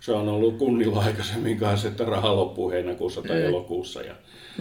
Se 0.00 0.12
on 0.12 0.28
ollut 0.28 0.58
kunnilla 0.58 1.02
aikaisemmin 1.02 1.58
kanssa, 1.58 1.88
että 1.88 2.04
raha 2.04 2.36
loppuu 2.36 2.70
heinäkuussa 2.70 3.22
tai 3.22 3.40
mm. 3.40 3.46
elokuussa. 3.46 4.02
Ja, 4.02 4.14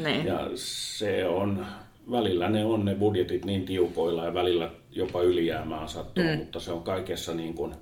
Niin. 0.03 0.25
ja 0.25 0.49
se 0.55 1.25
on, 1.25 1.65
välillä 2.11 2.49
ne 2.49 2.65
on 2.65 2.85
ne 2.85 2.95
budjetit 2.95 3.45
niin 3.45 3.65
tiukoilla 3.65 4.25
ja 4.25 4.33
välillä 4.33 4.71
jopa 4.91 5.21
ylijäämää 5.21 5.87
sattuu, 5.87 6.23
mm. 6.23 6.37
mutta 6.37 6.59
se 6.59 6.71
on 6.71 6.83
kaikessa 6.83 7.33
niin 7.33 7.53
kuin 7.53 7.75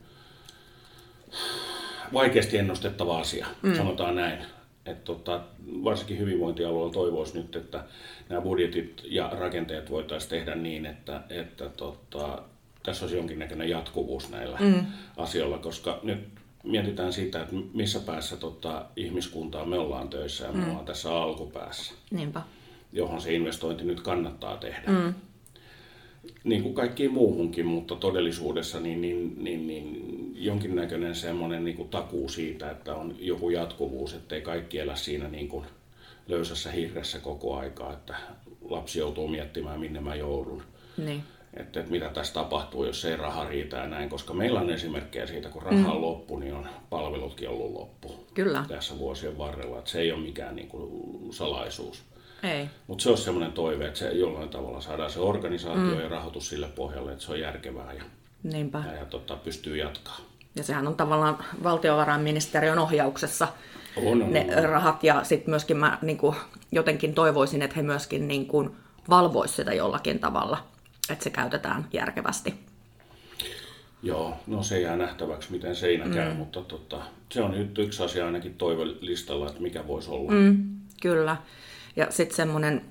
vaikeasti 2.13 2.57
ennustettava 2.57 3.19
asia, 3.19 3.47
mm. 3.61 3.75
sanotaan 3.75 4.15
näin. 4.15 4.39
Et 4.85 5.03
tota, 5.03 5.41
varsinkin 5.83 6.19
hyvinvointialueella 6.19 6.93
toivoisi 6.93 7.37
nyt, 7.37 7.55
että 7.55 7.83
nämä 8.29 8.41
budjetit 8.41 9.01
ja 9.05 9.29
rakenteet 9.39 9.89
voitaisiin 9.89 10.29
tehdä 10.29 10.55
niin, 10.55 10.85
että, 10.85 11.21
että 11.29 11.69
tota, 11.69 12.41
tässä 12.83 13.05
olisi 13.05 13.17
jonkinnäköinen 13.17 13.69
jatkuvuus 13.69 14.29
näillä 14.29 14.57
mm. 14.59 14.85
asioilla, 15.17 15.57
koska 15.57 15.99
nyt 16.03 16.19
mietitään 16.65 17.13
sitä, 17.13 17.41
että 17.41 17.55
missä 17.73 17.99
päässä 17.99 18.37
tota, 18.37 18.85
ihmiskuntaa 18.95 19.65
me 19.65 19.79
ollaan 19.79 20.09
töissä 20.09 20.45
ja 20.45 20.51
me 20.51 20.65
ollaan 20.65 20.85
tässä 20.85 21.17
alkupäässä, 21.17 21.93
Niinpä. 22.11 22.41
johon 22.93 23.21
se 23.21 23.33
investointi 23.33 23.83
nyt 23.83 24.01
kannattaa 24.01 24.57
tehdä. 24.57 24.91
Mm. 24.91 25.13
Niin 26.43 26.63
kuin 26.63 26.75
kaikkiin 26.75 27.11
muuhunkin, 27.13 27.65
mutta 27.65 27.95
todellisuudessa 27.95 28.79
niin, 28.79 29.01
niin, 29.01 29.43
niin, 29.43 29.67
niin 29.67 30.31
jonkinnäköinen 30.35 31.15
semmoinen 31.15 31.63
niin 31.63 31.77
kuin 31.77 31.89
takuu 31.89 32.29
siitä, 32.29 32.71
että 32.71 32.95
on 32.95 33.15
joku 33.19 33.49
jatkuvuus, 33.49 34.13
ettei 34.13 34.41
kaikki 34.41 34.79
elä 34.79 34.95
siinä 34.95 35.27
niin 35.27 35.47
kuin 35.47 35.65
löysässä 36.27 36.71
hirressä 36.71 37.19
koko 37.19 37.57
aikaa, 37.57 37.93
että 37.93 38.15
lapsi 38.69 38.99
joutuu 38.99 39.27
miettimään, 39.27 39.79
minne 39.79 40.01
mä 40.01 40.15
joudun. 40.15 40.63
Niin. 40.97 41.23
Että, 41.55 41.79
että 41.79 41.91
mitä 41.91 42.09
tässä 42.09 42.33
tapahtuu, 42.33 42.85
jos 42.85 43.05
ei 43.05 43.17
raha 43.17 43.45
riitä 43.45 43.77
ja 43.77 43.87
näin, 43.87 44.09
koska 44.09 44.33
meillä 44.33 44.59
on 44.59 44.69
esimerkkejä 44.69 45.27
siitä, 45.27 45.49
kun 45.49 45.61
raha 45.61 45.91
on 45.91 46.01
loppu, 46.01 46.39
niin 46.39 46.53
on 46.53 46.67
palvelutkin 46.89 47.49
ollut 47.49 47.71
loppu 47.71 48.25
Kyllä. 48.33 48.65
tässä 48.67 48.99
vuosien 48.99 49.37
varrella. 49.37 49.79
Että 49.79 49.91
se 49.91 49.99
ei 49.99 50.11
ole 50.11 50.21
mikään 50.21 50.55
niin 50.55 50.67
kuin 50.67 50.89
salaisuus. 51.33 52.03
Ei. 52.43 52.69
Mutta 52.87 53.03
se 53.03 53.09
on 53.09 53.17
semmoinen 53.17 53.51
toive, 53.51 53.87
että 53.87 53.99
se 53.99 54.09
jollain 54.09 54.49
tavalla 54.49 54.81
saadaan 54.81 55.09
se 55.09 55.19
organisaatio 55.19 55.95
mm. 55.95 55.99
ja 55.99 56.09
rahoitus 56.09 56.49
sille 56.49 56.67
pohjalle, 56.67 57.11
että 57.11 57.23
se 57.23 57.31
on 57.31 57.39
järkevää 57.39 57.93
ja, 57.93 58.03
Niinpä. 58.43 58.83
ja, 58.87 58.93
ja 58.93 59.05
tota, 59.05 59.35
pystyy 59.35 59.77
jatkaa. 59.77 60.17
Ja 60.55 60.63
sehän 60.63 60.87
on 60.87 60.95
tavallaan 60.95 61.37
valtiovarainministeriön 61.63 62.79
ohjauksessa 62.79 63.47
On, 63.97 64.21
on, 64.21 64.33
ne 64.33 64.47
on. 64.57 64.63
rahat. 64.63 65.03
Ja 65.03 65.23
sitten 65.23 65.49
myöskin 65.49 65.77
mä 65.77 65.97
niin 66.01 66.17
kuin, 66.17 66.35
jotenkin 66.71 67.13
toivoisin, 67.13 67.61
että 67.61 67.75
he 67.75 67.81
myöskin 67.81 68.27
niin 68.27 68.45
kuin, 68.45 68.75
valvoisivat 69.09 69.55
sitä 69.55 69.73
jollakin 69.73 70.19
tavalla, 70.19 70.57
että 71.09 71.23
se 71.23 71.29
käytetään 71.29 71.87
järkevästi. 71.93 72.53
Joo, 74.03 74.37
no 74.47 74.63
se 74.63 74.81
jää 74.81 74.97
nähtäväksi, 74.97 75.51
miten 75.51 75.75
seinä 75.75 76.15
käy, 76.15 76.29
mm. 76.29 76.35
mutta 76.35 76.61
tota, 76.61 77.01
se 77.31 77.41
on 77.41 77.51
nyt 77.51 77.77
yksi 77.77 78.03
asia 78.03 78.25
ainakin 78.25 78.53
toivelistalla, 78.53 79.47
että 79.47 79.61
mikä 79.61 79.87
voisi 79.87 80.09
olla. 80.09 80.31
Mm, 80.31 80.79
kyllä. 81.01 81.37
Ja 81.95 82.07
sitten 82.09 82.35
semmoinen, 82.35 82.81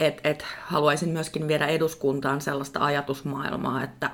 että 0.00 0.28
et 0.28 0.44
haluaisin 0.60 1.08
myöskin 1.08 1.48
viedä 1.48 1.66
eduskuntaan 1.66 2.40
sellaista 2.40 2.84
ajatusmaailmaa, 2.84 3.82
että 3.84 4.10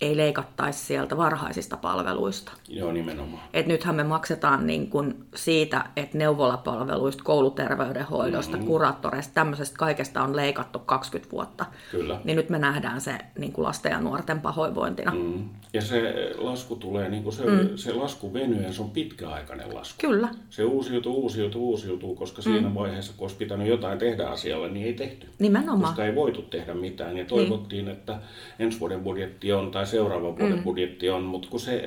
ei 0.00 0.16
leikattaisi 0.16 0.86
sieltä 0.86 1.16
varhaisista 1.16 1.76
palveluista. 1.76 2.52
Joo, 2.68 2.92
nimenomaan. 2.92 3.42
Et 3.52 3.66
nythän 3.66 3.94
me 3.94 4.04
maksetaan 4.04 4.66
niin 4.66 4.90
kun 4.90 5.26
siitä, 5.34 5.84
että 5.96 6.18
neuvolapalveluista, 6.18 7.24
kouluterveydenhoidosta, 7.24 8.56
mm-hmm. 8.56 8.66
kuraattoreista, 8.66 9.34
tämmöisestä 9.34 9.76
kaikesta 9.76 10.22
on 10.22 10.36
leikattu 10.36 10.78
20 10.78 11.30
vuotta. 11.32 11.66
Kyllä. 11.90 12.20
Niin 12.24 12.36
nyt 12.36 12.50
me 12.50 12.58
nähdään 12.58 13.00
se 13.00 13.18
niin 13.38 13.52
kuin 13.52 13.64
lasten 13.64 13.92
ja 13.92 14.00
nuorten 14.00 14.40
pahoinvointina. 14.40 15.10
Mm. 15.10 15.18
Mm. 15.18 15.48
Ja 15.72 15.82
se 15.82 16.30
lasku 16.38 16.76
tulee, 16.76 17.08
niin 17.08 17.22
kuin 17.22 17.32
se, 17.32 17.44
mm. 17.44 17.68
se 17.76 17.92
lasku 17.92 18.32
venyy 18.32 18.62
ja 18.62 18.72
se 18.72 18.82
on 18.82 18.90
pitkäaikainen 18.90 19.74
lasku. 19.74 19.94
Kyllä, 20.00 20.28
Se 20.50 20.64
uusiutuu, 20.64 21.22
uusiutuu, 21.22 21.70
uusiutuu, 21.70 22.14
koska 22.14 22.42
siinä 22.42 22.74
vaiheessa, 22.74 23.12
kun 23.16 23.24
olisi 23.24 23.36
pitänyt 23.36 23.68
jotain 23.68 23.98
tehdä 23.98 24.26
asialle, 24.26 24.68
niin 24.68 24.86
ei 24.86 24.92
tehty. 24.94 25.26
nimenomaan. 25.38 25.80
Koska 25.80 26.04
ei 26.04 26.14
voitu 26.14 26.42
tehdä 26.42 26.74
mitään. 26.74 27.16
Ja 27.16 27.24
toivottiin, 27.24 27.84
niin. 27.84 27.96
että 27.96 28.18
ensi 28.58 28.80
vuoden 28.80 29.00
budjetti 29.00 29.52
on 29.52 29.70
tai 29.70 29.86
seuraavan 29.88 30.38
vuoden 30.38 30.56
mm. 30.56 30.62
budjetti 30.62 31.10
on, 31.10 31.22
mutta 31.22 31.48
kun 31.48 31.60
se, 31.60 31.82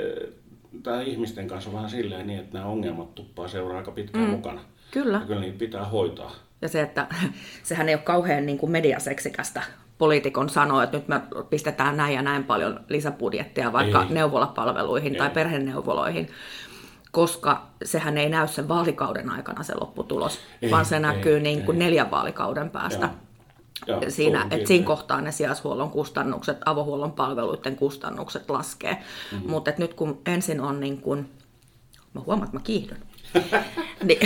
tämä 0.83 1.01
ihmisten 1.01 1.47
kanssa 1.47 1.69
on 1.69 1.75
vähän 1.75 1.89
silleen 1.89 2.27
niin, 2.27 2.39
että 2.39 2.57
nämä 2.57 2.69
ongelmat 2.69 3.15
tuppaa 3.15 3.47
seuraa 3.47 3.77
aika 3.77 3.91
pitkään 3.91 4.25
mm. 4.25 4.31
mukana. 4.31 4.61
Kyllä. 4.91 5.17
Ja 5.17 5.25
kyllä 5.25 5.41
niitä 5.41 5.59
pitää 5.59 5.85
hoitaa. 5.85 6.31
Ja 6.61 6.67
se, 6.67 6.81
että 6.81 7.07
sehän 7.63 7.89
ei 7.89 7.95
ole 7.95 8.01
kauhean 8.03 8.45
niin 8.45 8.57
kuin 8.57 8.71
mediaseksikästä 8.71 9.63
poliitikon 9.97 10.49
sanoa, 10.49 10.83
että 10.83 10.97
nyt 10.97 11.07
me 11.07 11.21
pistetään 11.49 11.97
näin 11.97 12.15
ja 12.15 12.21
näin 12.21 12.43
paljon 12.43 12.79
lisäbudjettia 12.89 13.73
vaikka 13.73 14.03
Ei. 14.03 14.13
neuvolapalveluihin 14.13 15.15
tai 15.15 15.27
Ei. 15.27 15.33
perheneuvoloihin, 15.33 16.29
koska 17.11 17.67
sehän 17.83 18.17
ei 18.17 18.29
näy 18.29 18.47
sen 18.47 18.67
vaalikauden 18.67 19.29
aikana 19.29 19.63
se 19.63 19.73
lopputulos, 19.79 20.39
Ei, 20.61 20.71
vaan 20.71 20.85
se 20.85 20.95
ei, 20.95 21.01
näkyy 21.01 21.39
niin 21.39 21.63
kuin 21.63 21.81
ei. 21.81 21.87
neljän 21.87 22.11
vaalikauden 22.11 22.69
päästä. 22.69 23.05
Joo. 23.05 23.15
Joo, 23.87 24.01
Siinä, 24.07 24.47
että 24.51 24.67
siinä 24.67 24.85
kohtaa 24.85 25.21
ne 25.21 25.31
sijaishuollon 25.31 25.89
kustannukset, 25.89 26.57
avohuollon 26.65 27.11
palveluiden 27.11 27.75
kustannukset 27.75 28.49
laskee. 28.49 28.93
Mm-hmm. 29.31 29.49
Mutta 29.49 29.71
nyt 29.77 29.93
kun 29.93 30.21
ensin 30.25 30.61
on 30.61 30.79
niin 30.79 31.01
kuin, 31.01 31.29
mä 32.13 32.21
huomaan, 32.25 32.45
että 32.45 32.57
mä 32.57 32.63
kiihdyn. 32.63 32.97
niin, 34.03 34.19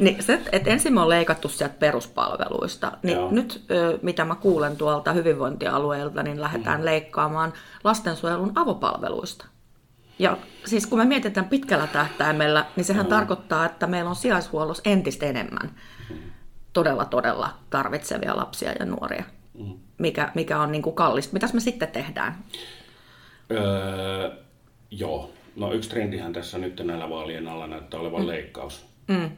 niin 0.00 0.22
se, 0.22 0.40
että 0.52 0.70
ensin 0.70 0.94
me 0.94 1.00
on 1.00 1.08
leikattu 1.08 1.48
sieltä 1.48 1.74
peruspalveluista, 1.78 2.92
niin 3.02 3.18
Joo. 3.18 3.30
nyt 3.30 3.64
mitä 4.02 4.24
mä 4.24 4.34
kuulen 4.34 4.76
tuolta 4.76 5.12
hyvinvointialueelta, 5.12 6.22
niin 6.22 6.40
lähdetään 6.40 6.80
mm. 6.80 6.84
leikkaamaan 6.84 7.52
lastensuojelun 7.84 8.52
avopalveluista. 8.54 9.46
Ja 10.18 10.36
siis 10.64 10.86
kun 10.86 10.98
me 10.98 11.04
mietitään 11.04 11.48
pitkällä 11.48 11.86
tähtäimellä, 11.86 12.64
niin 12.76 12.84
sehän 12.84 13.06
mm. 13.06 13.10
tarkoittaa, 13.10 13.64
että 13.64 13.86
meillä 13.86 14.10
on 14.10 14.16
sijaishuollossa 14.16 14.82
entistä 14.90 15.26
enemmän 15.26 15.70
todella, 16.72 17.04
todella 17.04 17.50
tarvitsevia 17.70 18.36
lapsia 18.36 18.72
ja 18.78 18.84
nuoria, 18.86 19.24
Mm. 19.58 19.74
mikä, 19.98 20.32
mikä 20.34 20.60
on 20.60 20.72
niin 20.72 20.82
kuin 20.82 20.96
kallista. 20.96 21.32
Mitäs 21.32 21.54
me 21.54 21.60
sitten 21.60 21.88
tehdään? 21.88 22.44
Öö, 23.50 24.30
joo. 24.90 25.30
No 25.56 25.72
yksi 25.72 25.90
trendihän 25.90 26.32
tässä 26.32 26.58
nyt 26.58 26.80
näillä 26.84 27.10
vaalien 27.10 27.48
alla 27.48 27.66
näyttää 27.66 28.00
olevan 28.00 28.20
mm. 28.20 28.26
leikkaus. 28.26 28.86
Mm. 29.08 29.30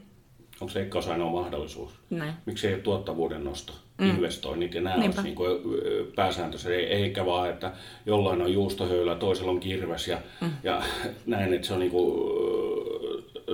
Onko 0.61 0.73
leikkaus 0.75 1.09
ainoa 1.09 1.31
mahdollisuus? 1.31 1.91
Näin. 2.11 2.35
Miksi 2.47 2.67
ei 2.69 2.75
ole 2.75 2.83
tuottavuuden 2.83 3.45
nosto, 3.45 3.73
mm. 3.99 4.11
investoinnit 4.11 4.75
ja 4.75 4.81
nämä 4.81 4.97
olisi 5.05 5.23
niin 5.23 5.35
kuin 5.35 5.51
ei- 6.71 6.87
eikä 6.87 7.27
vaan, 7.27 7.51
että 7.51 7.73
jollain 8.07 8.43
on 8.43 8.53
juustohöylä, 8.53 9.15
toisella 9.15 9.51
on 9.51 9.61
kirves 9.61 10.09
ja, 10.09 10.19
mm. 10.41 10.51
ja 10.63 10.83
näin, 11.27 11.55
että 11.55 11.67
se 11.67 11.73
on 11.73 11.81
niin 11.81 11.91
kuin 11.93 12.15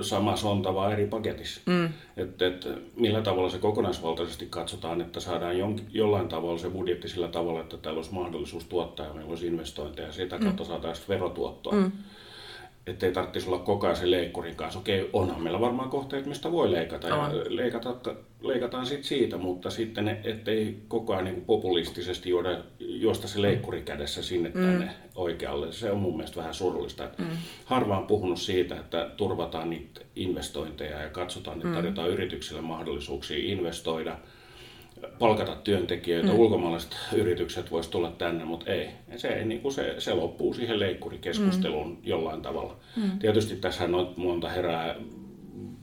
sama 0.03 0.35
sonta 0.35 0.75
vaan 0.75 0.93
eri 0.93 1.07
paketissa. 1.07 1.61
Mm. 1.65 1.89
Että, 2.17 2.47
että 2.47 2.69
millä 2.95 3.21
tavalla 3.21 3.49
se 3.49 3.57
kokonaisvaltaisesti 3.57 4.47
katsotaan, 4.49 5.01
että 5.01 5.19
saadaan 5.19 5.57
jonkin, 5.57 5.87
jollain 5.93 6.27
tavalla 6.27 6.57
se 6.57 6.69
budjetti 6.69 7.09
sillä 7.09 7.27
tavalla, 7.27 7.61
että 7.61 7.77
täällä 7.77 7.97
olisi 7.97 8.13
mahdollisuus 8.13 8.65
tuottaa 8.65 9.05
ja 9.05 9.13
meillä 9.13 9.29
olisi 9.29 9.47
investointeja 9.47 10.07
ja 10.07 10.13
sitä 10.13 10.39
kautta 10.39 10.63
mm. 10.63 10.67
saataisiin 10.67 11.07
verotuottoa. 11.07 11.73
Mm 11.73 11.91
että 12.87 13.05
ei 13.05 13.11
tarvitsisi 13.11 13.47
olla 13.47 13.59
koko 13.59 13.85
ajan 13.87 13.97
se 13.97 14.11
leikkurin 14.11 14.55
kanssa. 14.55 14.79
Okei, 14.79 15.09
onhan 15.13 15.41
meillä 15.41 15.59
varmaan 15.59 15.89
kohteet, 15.89 16.25
mistä 16.25 16.51
voi 16.51 16.71
leikata 16.71 17.07
ja 17.07 17.31
leikata, 17.49 18.15
leikataan 18.41 18.85
sit 18.85 19.03
siitä, 19.03 19.37
mutta 19.37 19.69
sitten 19.69 20.05
ne- 20.05 20.21
ettei 20.23 20.77
koko 20.87 21.13
ajan 21.13 21.25
niin 21.25 21.41
populistisesti 21.41 22.29
juoda, 22.29 22.63
juosta 22.79 23.27
se 23.27 23.41
leikkuri 23.41 23.81
kädessä 23.81 24.23
sinne 24.23 24.49
tänne 24.49 24.89
oikealle. 25.15 25.71
Se 25.71 25.91
on 25.91 25.99
mun 25.99 26.17
mielestä 26.17 26.37
vähän 26.37 26.53
surullista. 26.53 27.09
Mm. 27.17 27.25
Harva 27.65 27.97
on 27.97 28.07
puhunut 28.07 28.39
siitä, 28.39 28.75
että 28.75 29.09
turvataan 29.17 29.69
niitä 29.69 30.01
investointeja 30.15 31.01
ja 31.01 31.09
katsotaan, 31.09 31.57
että 31.57 31.73
tarjotaan 31.73 32.09
yrityksille 32.09 32.61
mahdollisuuksia 32.61 33.37
investoida 33.51 34.17
palkata 35.19 35.55
työntekijöitä, 35.55 36.27
mm. 36.27 36.39
ulkomaalaiset 36.39 36.97
yritykset 37.13 37.71
vois 37.71 37.87
tulla 37.87 38.11
tänne, 38.11 38.45
mutta 38.45 38.71
ei. 38.71 38.89
Se, 39.15 39.27
ei, 39.27 39.45
niin 39.45 39.61
kuin 39.61 39.73
se, 39.73 39.95
se 39.97 40.13
loppuu 40.13 40.53
siihen 40.53 40.79
leikkurikeskusteluun 40.79 41.89
mm. 41.89 41.97
jollain 42.03 42.41
tavalla. 42.41 42.75
Mm. 42.95 43.19
Tietysti 43.19 43.55
tässä 43.55 43.83
on 43.83 44.13
monta 44.17 44.49
herää 44.49 44.95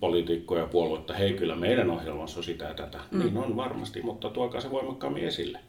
poliitikkoja 0.01 0.63
ja 0.63 0.67
puolueita, 0.67 1.15
hei 1.15 1.35
kyllä 1.35 1.57
meidän 1.57 1.91
ohjelmassa 1.91 2.41
on 2.41 2.45
sitä 2.45 2.65
ja 2.65 2.75
tätä. 2.75 2.99
Mm. 3.11 3.19
Niin 3.19 3.37
on 3.37 3.57
varmasti, 3.57 4.03
mutta 4.03 4.31
tuokaa 4.31 4.61
se 4.61 4.71
voimakkaammin 4.71 5.25
esille. 5.25 5.61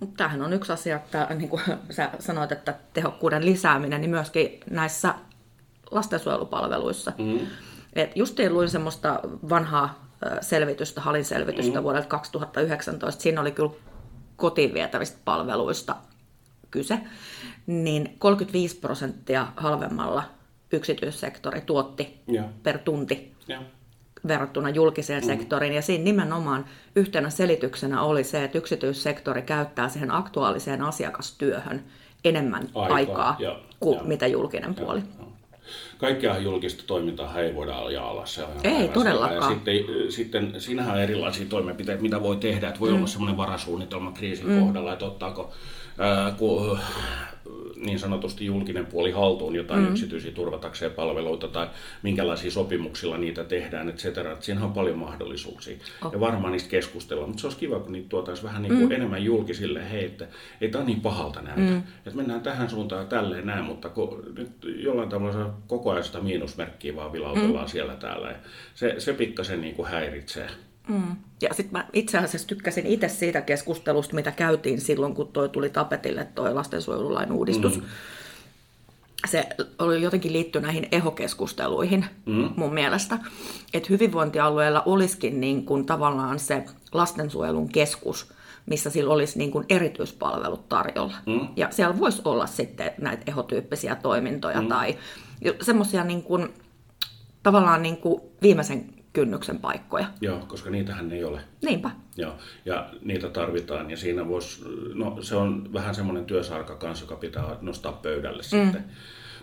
Mutta 0.00 0.16
tämähän 0.16 0.42
on 0.42 0.52
yksi 0.52 0.72
asia, 0.72 0.96
että 0.96 1.26
niin 1.34 1.48
kuin 1.48 1.62
sä 1.90 2.10
sanoit, 2.18 2.52
että 2.52 2.74
tehokkuuden 2.92 3.44
lisääminen, 3.44 4.00
niin 4.00 4.10
myöskin 4.10 4.60
näissä 4.70 5.14
lastensuojelupalveluissa. 5.90 7.12
Mm. 7.18 7.46
Et 7.92 8.16
justiin 8.16 8.54
luin 8.54 8.68
semmoista 8.68 9.20
vanhaa 9.48 10.09
selvitystä, 10.40 11.00
Halin 11.00 11.24
selvitystä 11.24 11.78
mm. 11.78 11.84
vuodelta 11.84 12.08
2019. 12.08 13.22
Siinä 13.22 13.40
oli 13.40 13.52
kyllä 13.52 13.70
kotiin 14.36 14.74
vietävistä 14.74 15.18
palveluista 15.24 15.96
kyse. 16.70 16.98
Niin 17.66 18.16
35 18.18 18.76
prosenttia 18.76 19.46
halvemmalla 19.56 20.22
yksityissektori 20.72 21.60
tuotti 21.60 22.20
Joo. 22.26 22.44
per 22.62 22.78
tunti 22.78 23.34
Ja. 23.48 23.62
verrattuna 24.28 24.70
julkiseen 24.70 25.22
mm. 25.22 25.26
sektoriin. 25.26 25.72
Ja 25.72 25.82
siinä 25.82 26.04
nimenomaan 26.04 26.64
yhtenä 26.96 27.30
selityksenä 27.30 28.02
oli 28.02 28.24
se, 28.24 28.44
että 28.44 28.58
yksityissektori 28.58 29.42
käyttää 29.42 29.88
siihen 29.88 30.10
aktuaaliseen 30.10 30.82
asiakastyöhön 30.82 31.84
enemmän 32.24 32.62
Aikaa, 32.74 32.94
aikaa, 32.94 33.36
joo, 33.38 33.56
kuin 33.80 33.96
joo. 33.96 34.06
mitä 34.06 34.26
julkinen 34.26 34.74
puoli. 34.74 35.02
Joo. 35.18 35.29
Kaikkea 35.98 36.38
julkista 36.38 36.82
toimintaa 36.86 37.40
ei 37.40 37.54
voida 37.54 37.78
ajaa 37.78 38.10
alas. 38.10 38.34
Se 38.34 38.42
on 38.44 38.50
Ei 38.64 38.88
todellakaan. 38.88 39.36
Ja 39.36 39.48
sitten, 39.48 40.12
sitten 40.12 40.60
siinähän 40.60 40.94
on 40.94 41.00
erilaisia 41.00 41.46
toimenpiteitä, 41.46 42.02
mitä 42.02 42.22
voi 42.22 42.36
tehdä. 42.36 42.68
Että 42.68 42.80
voi 42.80 42.90
mm. 42.90 42.96
olla 42.96 43.06
semmoinen 43.06 43.36
varasuunnitelma 43.36 44.12
kriisin 44.12 44.48
mm. 44.48 44.60
kohdalla, 44.60 44.92
että 44.92 45.04
ottaako 45.04 45.52
ää, 46.00 46.30
ku, 46.38 46.78
niin 47.76 47.98
sanotusti 47.98 48.46
julkinen 48.46 48.86
puoli 48.86 49.10
haltuun 49.10 49.54
jotain 49.54 49.80
mm. 49.80 49.90
yksityisiä 49.90 50.32
turvatakseen 50.32 50.92
palveluita 50.92 51.48
tai 51.48 51.68
minkälaisia 52.02 52.50
sopimuksilla 52.50 53.18
niitä 53.18 53.44
tehdään, 53.44 53.88
et 53.88 53.96
cetera. 53.96 54.32
Et 54.32 54.42
Siinä 54.42 54.64
on 54.64 54.72
paljon 54.72 54.98
mahdollisuuksia 54.98 55.76
Oh. 56.04 56.12
ja 56.12 56.20
varmaan 56.20 56.52
niistä 56.52 56.70
keskustellaan, 56.70 57.28
mutta 57.28 57.40
se 57.40 57.46
olisi 57.46 57.58
kiva, 57.58 57.80
kun 57.80 57.92
niitä 57.92 58.08
tuotaisiin 58.08 58.46
vähän 58.46 58.62
niin 58.62 58.74
kuin 58.74 58.88
mm. 58.88 58.92
enemmän 58.92 59.24
julkisille, 59.24 59.90
hei, 59.90 60.04
että 60.04 60.26
ei 60.60 60.68
tämä 60.68 60.84
niin 60.84 61.00
pahalta 61.00 61.42
näytä, 61.42 61.60
mm. 61.60 61.78
että 61.78 62.16
mennään 62.16 62.40
tähän 62.40 62.70
suuntaan 62.70 63.02
ja 63.02 63.08
tälleen 63.08 63.46
näin, 63.46 63.64
mutta 63.64 63.88
kun 63.88 64.22
nyt 64.36 64.50
jollain 64.76 65.08
tavalla 65.08 65.32
se 65.32 65.50
koko 65.66 65.90
ajan 65.90 66.04
sitä 66.04 66.20
miinusmerkkiä 66.20 66.96
vaan 66.96 67.12
vilautellaan 67.12 67.64
mm. 67.64 67.70
siellä 67.70 67.96
täällä 67.96 68.30
ja 68.30 68.36
se, 68.74 68.94
se 68.98 69.12
pikkasen 69.12 69.60
niin 69.60 69.74
kuin 69.74 69.88
häiritsee. 69.88 70.50
Mm. 70.90 71.16
Ja 71.42 71.54
sitten 71.54 71.72
mä 71.72 71.88
itse 71.92 72.18
asiassa 72.18 72.48
tykkäsin 72.48 72.86
itse 72.86 73.08
siitä 73.08 73.40
keskustelusta, 73.40 74.14
mitä 74.14 74.30
käytiin 74.30 74.80
silloin, 74.80 75.14
kun 75.14 75.28
toi 75.28 75.48
tuli 75.48 75.70
tapetille 75.70 76.24
toi 76.34 76.54
lastensuojelulain 76.54 77.32
uudistus. 77.32 77.80
Mm. 77.80 77.86
Se 79.26 79.48
oli 79.78 80.02
jotenkin 80.02 80.32
liittynyt 80.32 80.66
näihin 80.66 80.88
ehokeskusteluihin 80.92 82.04
mm. 82.26 82.48
mun 82.56 82.74
mielestä. 82.74 83.18
Että 83.74 83.86
hyvinvointialueella 83.90 84.82
olisikin 84.86 85.40
niin 85.40 85.64
kuin 85.64 85.86
tavallaan 85.86 86.38
se 86.38 86.64
lastensuojelun 86.92 87.68
keskus, 87.68 88.32
missä 88.66 88.90
sillä 88.90 89.14
olisi 89.14 89.38
niin 89.38 89.50
kuin 89.50 89.66
erityispalvelut 89.68 90.68
tarjolla. 90.68 91.16
Mm. 91.26 91.48
Ja 91.56 91.68
siellä 91.70 91.98
voisi 91.98 92.22
olla 92.24 92.46
sitten 92.46 92.92
näitä 92.98 93.22
ehotyyppisiä 93.26 93.94
toimintoja 93.94 94.62
mm. 94.62 94.68
tai 94.68 94.98
semmoisia 95.60 96.04
niin 96.04 96.22
kuin, 96.22 96.54
tavallaan 97.42 97.82
niin 97.82 97.96
kuin 97.96 98.20
viimeisen 98.42 98.99
kynnyksen 99.12 99.58
paikkoja. 99.58 100.06
Joo, 100.20 100.38
koska 100.48 100.70
niitähän 100.70 101.12
ei 101.12 101.24
ole. 101.24 101.40
Niinpä. 101.62 101.90
Joo, 102.16 102.34
ja 102.64 102.90
niitä 103.02 103.28
tarvitaan, 103.28 103.90
ja 103.90 103.96
siinä 103.96 104.28
voisi, 104.28 104.64
no 104.94 105.22
se 105.22 105.36
on 105.36 105.72
vähän 105.72 105.94
semmoinen 105.94 106.24
työsarka 106.24 106.74
kanssa, 106.74 107.04
joka 107.04 107.16
pitää 107.16 107.56
nostaa 107.60 107.92
pöydälle 107.92 108.42
mm. 108.42 108.64
sitten. 108.64 108.84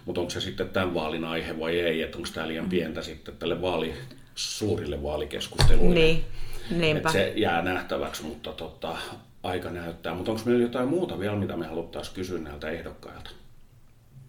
Mutta 0.06 0.22
onko 0.22 0.30
se 0.30 0.42
sitten 0.42 0.70
tämän 0.70 0.94
vaalin 0.94 1.26
aihe 1.26 1.60
vai 1.60 1.80
ei, 1.80 2.02
että 2.02 2.18
onko 2.18 2.30
tämä 2.34 2.48
liian 2.48 2.70
pientä 2.70 3.02
sitten 3.02 3.38
tälle 3.38 3.62
vaali, 3.62 3.94
suurille 4.36 5.04
vaalikeskusteluille. 5.04 5.96
Niin, 6.00 6.24
niinpä. 6.70 7.10
Et 7.10 7.14
se 7.14 7.34
jää 7.36 7.62
nähtäväksi, 7.62 8.24
mutta 8.24 8.52
tota, 8.52 8.96
aika 9.44 9.70
näyttää. 9.70 10.14
Mutta 10.14 10.32
onko 10.32 10.44
meillä 10.46 10.64
jotain 10.64 10.88
muuta 10.88 11.20
vielä, 11.20 11.36
mitä 11.36 11.58
me 11.58 11.68
haluttaisiin 11.68 12.16
kysyä 12.16 12.40
näiltä 12.40 12.70
ehdokkailta? 12.70 13.30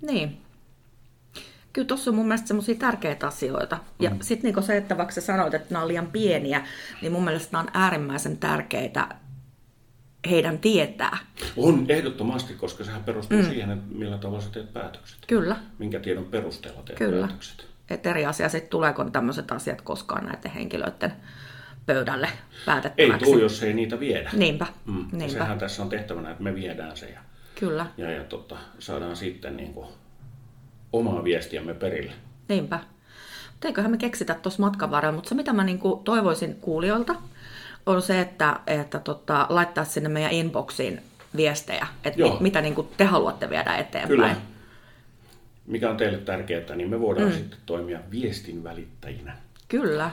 Niin. 0.02 0.47
Kyllä 1.78 1.88
tuossa 1.88 2.10
on 2.10 2.14
mun 2.14 2.26
mielestä 2.26 2.48
semmoisia 2.48 2.74
tärkeitä 2.74 3.26
asioita. 3.26 3.78
Ja 4.00 4.10
mm. 4.10 4.18
sitten 4.20 4.48
niinku 4.48 4.62
se, 4.62 4.76
että 4.76 4.96
vaikka 4.96 5.14
sä 5.14 5.20
sanoit, 5.20 5.54
että 5.54 5.66
nämä 5.70 5.82
on 5.82 5.88
liian 5.88 6.06
pieniä, 6.06 6.66
niin 7.02 7.12
mun 7.12 7.24
mielestä 7.24 7.48
nämä 7.52 7.62
on 7.62 7.70
äärimmäisen 7.74 8.38
tärkeitä 8.38 9.08
heidän 10.30 10.58
tietää. 10.58 11.18
On 11.56 11.86
ehdottomasti, 11.88 12.54
koska 12.54 12.84
sehän 12.84 13.04
perustuu 13.04 13.38
mm. 13.38 13.44
siihen, 13.44 13.70
että 13.70 13.84
millä 13.94 14.18
tavalla 14.18 14.40
sä 14.40 14.50
teet 14.50 14.72
päätökset. 14.72 15.18
Kyllä. 15.26 15.56
Minkä 15.78 16.00
tiedon 16.00 16.24
perusteella 16.24 16.82
teet 16.82 16.98
Kyllä. 16.98 17.26
päätökset. 17.26 17.66
Et 17.90 18.06
eri 18.06 18.26
asia 18.26 18.48
sitten, 18.48 18.70
tuleeko 18.70 19.04
tämmöiset 19.04 19.52
asiat 19.52 19.82
koskaan 19.82 20.26
näiden 20.26 20.50
henkilöiden 20.50 21.12
pöydälle 21.86 22.26
Ei 22.26 22.64
päätettäväksi. 22.66 23.24
tule, 23.24 23.42
jos 23.42 23.62
ei 23.62 23.74
niitä 23.74 24.00
viedä. 24.00 24.30
Niinpä. 24.32 24.66
Mm. 24.86 25.06
Niinpä. 25.12 25.38
sehän 25.38 25.58
tässä 25.58 25.82
on 25.82 25.88
tehtävänä, 25.88 26.30
että 26.30 26.42
me 26.42 26.54
viedään 26.54 26.96
se 26.96 27.08
ja, 27.10 27.20
Kyllä. 27.60 27.86
ja, 27.96 28.10
ja 28.10 28.24
tota, 28.24 28.56
saadaan 28.78 29.16
sitten 29.16 29.56
niin 29.56 29.74
kuin, 29.74 29.88
omaa 30.92 31.24
viestiämme 31.24 31.74
perille. 31.74 32.12
Niinpä. 32.48 32.80
Eiköhän 33.64 33.90
me 33.90 33.96
keksitä 33.96 34.34
tuossa 34.34 34.62
matkan 34.62 34.90
varrella, 34.90 35.14
mutta 35.14 35.28
se 35.28 35.34
mitä 35.34 35.52
mä 35.52 35.64
niinku 35.64 36.00
toivoisin 36.04 36.54
kuulijoilta 36.54 37.14
on 37.86 38.02
se, 38.02 38.20
että, 38.20 38.60
että 38.66 38.98
tota, 38.98 39.46
laittaa 39.48 39.84
sinne 39.84 40.08
meidän 40.08 40.32
inboxiin 40.32 41.00
viestejä, 41.36 41.86
että 42.04 42.20
Joo. 42.20 42.30
mit, 42.30 42.40
mitä 42.40 42.60
niinku 42.60 42.82
te 42.96 43.04
haluatte 43.04 43.50
viedä 43.50 43.76
eteenpäin. 43.76 44.08
Kyllä. 44.08 44.36
Mikä 45.66 45.90
on 45.90 45.96
teille 45.96 46.18
tärkeää, 46.18 46.76
niin 46.76 46.90
me 46.90 47.00
voidaan 47.00 47.28
mm. 47.28 47.34
sitten 47.34 47.58
toimia 47.66 48.00
viestin 48.10 48.64
välittäjinä. 48.64 49.36
Kyllä, 49.68 50.10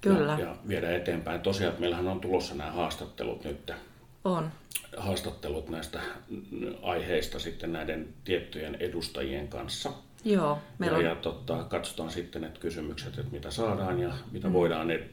kyllä. 0.00 0.36
Ja, 0.38 0.44
ja 0.44 0.56
viedä 0.68 0.96
eteenpäin. 0.96 1.40
Tosiaan, 1.40 1.68
että 1.70 1.80
meillähän 1.80 2.08
on 2.08 2.20
tulossa 2.20 2.54
nämä 2.54 2.70
haastattelut 2.70 3.44
nyt. 3.44 3.72
On. 4.24 4.50
Haastattelut 4.96 5.68
näistä 5.68 6.00
aiheista 6.82 7.38
sitten 7.38 7.72
näiden 7.72 8.08
tiettyjen 8.24 8.74
edustajien 8.74 9.48
kanssa. 9.48 9.92
Joo, 10.24 10.58
meillä 10.78 10.98
ja, 10.98 10.98
on, 10.98 11.04
ja 11.04 11.22
tota, 11.22 11.64
katsotaan 11.64 12.10
sitten, 12.10 12.44
että 12.44 12.60
kysymykset, 12.60 13.18
että 13.18 13.32
mitä 13.32 13.50
saadaan 13.50 14.00
ja 14.00 14.12
mitä 14.32 14.48
mm. 14.48 14.52
voidaan 14.52 14.90
e- 14.90 15.10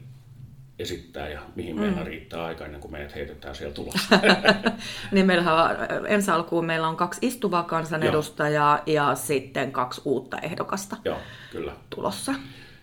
esittää 0.78 1.28
ja 1.28 1.40
mihin 1.54 1.76
mm. 1.76 1.82
meillä 1.82 2.04
riittää 2.04 2.44
aika 2.44 2.64
ennen 2.64 2.80
kuin 2.80 2.92
meidät 2.92 3.14
heitetään 3.14 3.54
sieltä 3.54 3.80
ulos. 3.80 4.08
niin 5.12 5.26
meillähän 5.26 5.54
on, 5.54 5.70
ensi 6.06 6.30
alkuun 6.30 6.64
meillä 6.64 6.88
on 6.88 6.96
kaksi 6.96 7.26
istuvaa 7.26 7.62
kansanedustajaa 7.62 8.82
ja 8.86 9.14
sitten 9.14 9.72
kaksi 9.72 10.02
uutta 10.04 10.38
ehdokasta 10.38 10.96
Joo, 11.04 11.18
kyllä. 11.50 11.72
tulossa. 11.90 12.34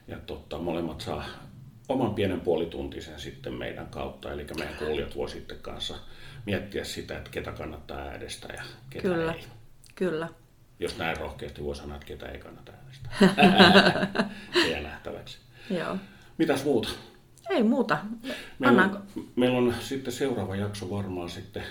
Ja 0.08 0.18
tota, 0.18 0.58
molemmat 0.58 1.02
saa 1.02 1.26
oman 1.90 2.16
pienen 2.16 2.42
puolituntisen 2.42 3.20
sitten 3.20 3.54
meidän 3.54 3.88
kautta, 3.88 4.32
eli 4.32 4.46
meidän 4.58 4.76
kuulijat 4.76 5.16
voi 5.16 5.30
sitten 5.30 5.58
kanssa 5.62 5.96
miettiä 6.46 6.84
sitä, 6.84 7.18
että 7.18 7.30
ketä 7.32 7.52
kannattaa 7.52 7.98
äänestää 7.98 8.56
ja 8.56 8.64
ketä 8.90 9.02
Kyllä, 9.02 9.34
ei. 9.34 9.44
kyllä. 9.96 10.28
Jos 10.80 10.98
näin 10.98 11.18
rohkeasti 11.18 11.64
voi 11.64 11.76
sanoa, 11.76 11.96
että 11.96 12.08
ketä 12.08 12.26
ei 12.26 12.40
kannata 12.40 12.72
äänestää. 12.72 13.12
Jää 14.72 14.82
nähtäväksi. 14.82 15.38
Joo. 15.70 15.98
Mitäs 16.38 16.66
muuta? 16.66 16.90
Ei 17.50 17.64
muuta. 17.64 17.98
Meillä 18.60 18.84
on, 18.84 19.04
meillä 19.36 19.58
on 19.58 19.76
sitten 19.80 20.14
seuraava 20.14 20.56
jakso 20.56 20.90
varmaan 20.90 21.30
sitten 21.30 21.64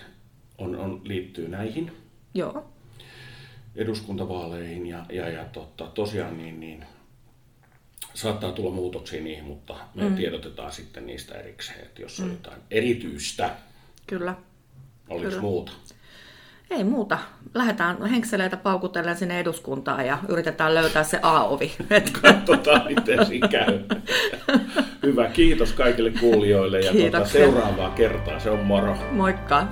on, 0.58 0.76
on, 0.76 1.00
liittyy 1.04 1.48
näihin 1.48 1.92
Joo. 2.34 2.72
eduskuntavaaleihin 3.76 4.86
ja, 4.86 5.06
ja, 5.12 5.28
ja 5.28 5.44
totta, 5.44 5.86
tosiaan 5.86 6.38
niin, 6.38 6.60
niin 6.60 6.86
saattaa 8.14 8.52
tulla 8.52 8.70
muutoksia 8.70 9.22
niihin, 9.22 9.44
mutta 9.44 9.76
me 9.94 10.08
mm. 10.08 10.16
tiedotetaan 10.16 10.72
sitten 10.72 11.06
niistä 11.06 11.34
erikseen, 11.34 11.80
että 11.80 12.02
jos 12.02 12.20
on 12.20 12.30
jotain 12.30 12.60
erityistä, 12.70 13.56
Kyllä. 14.06 14.34
oliko 15.08 15.28
Kyllä. 15.28 15.42
muuta? 15.42 15.72
Ei 16.74 16.84
muuta. 16.84 17.18
Lähdetään 17.54 18.06
henkseleitä 18.06 18.56
paukutellen 18.56 19.16
sinne 19.16 19.40
eduskuntaan 19.40 20.06
ja 20.06 20.18
yritetään 20.28 20.74
löytää 20.74 21.04
se 21.04 21.18
A-ovi. 21.22 21.72
Katsotaan, 22.22 22.82
miten 22.88 23.26
siinä 23.26 23.48
käy. 23.48 23.80
Hyvä, 25.02 25.28
kiitos 25.28 25.72
kaikille 25.72 26.12
kuulijoille 26.20 26.80
ja 26.80 26.92
tuota, 26.92 27.26
seuraavaa 27.26 27.90
kertaa. 27.90 28.38
Se 28.38 28.50
on 28.50 28.58
moro. 28.58 28.96
Moikka! 29.10 29.66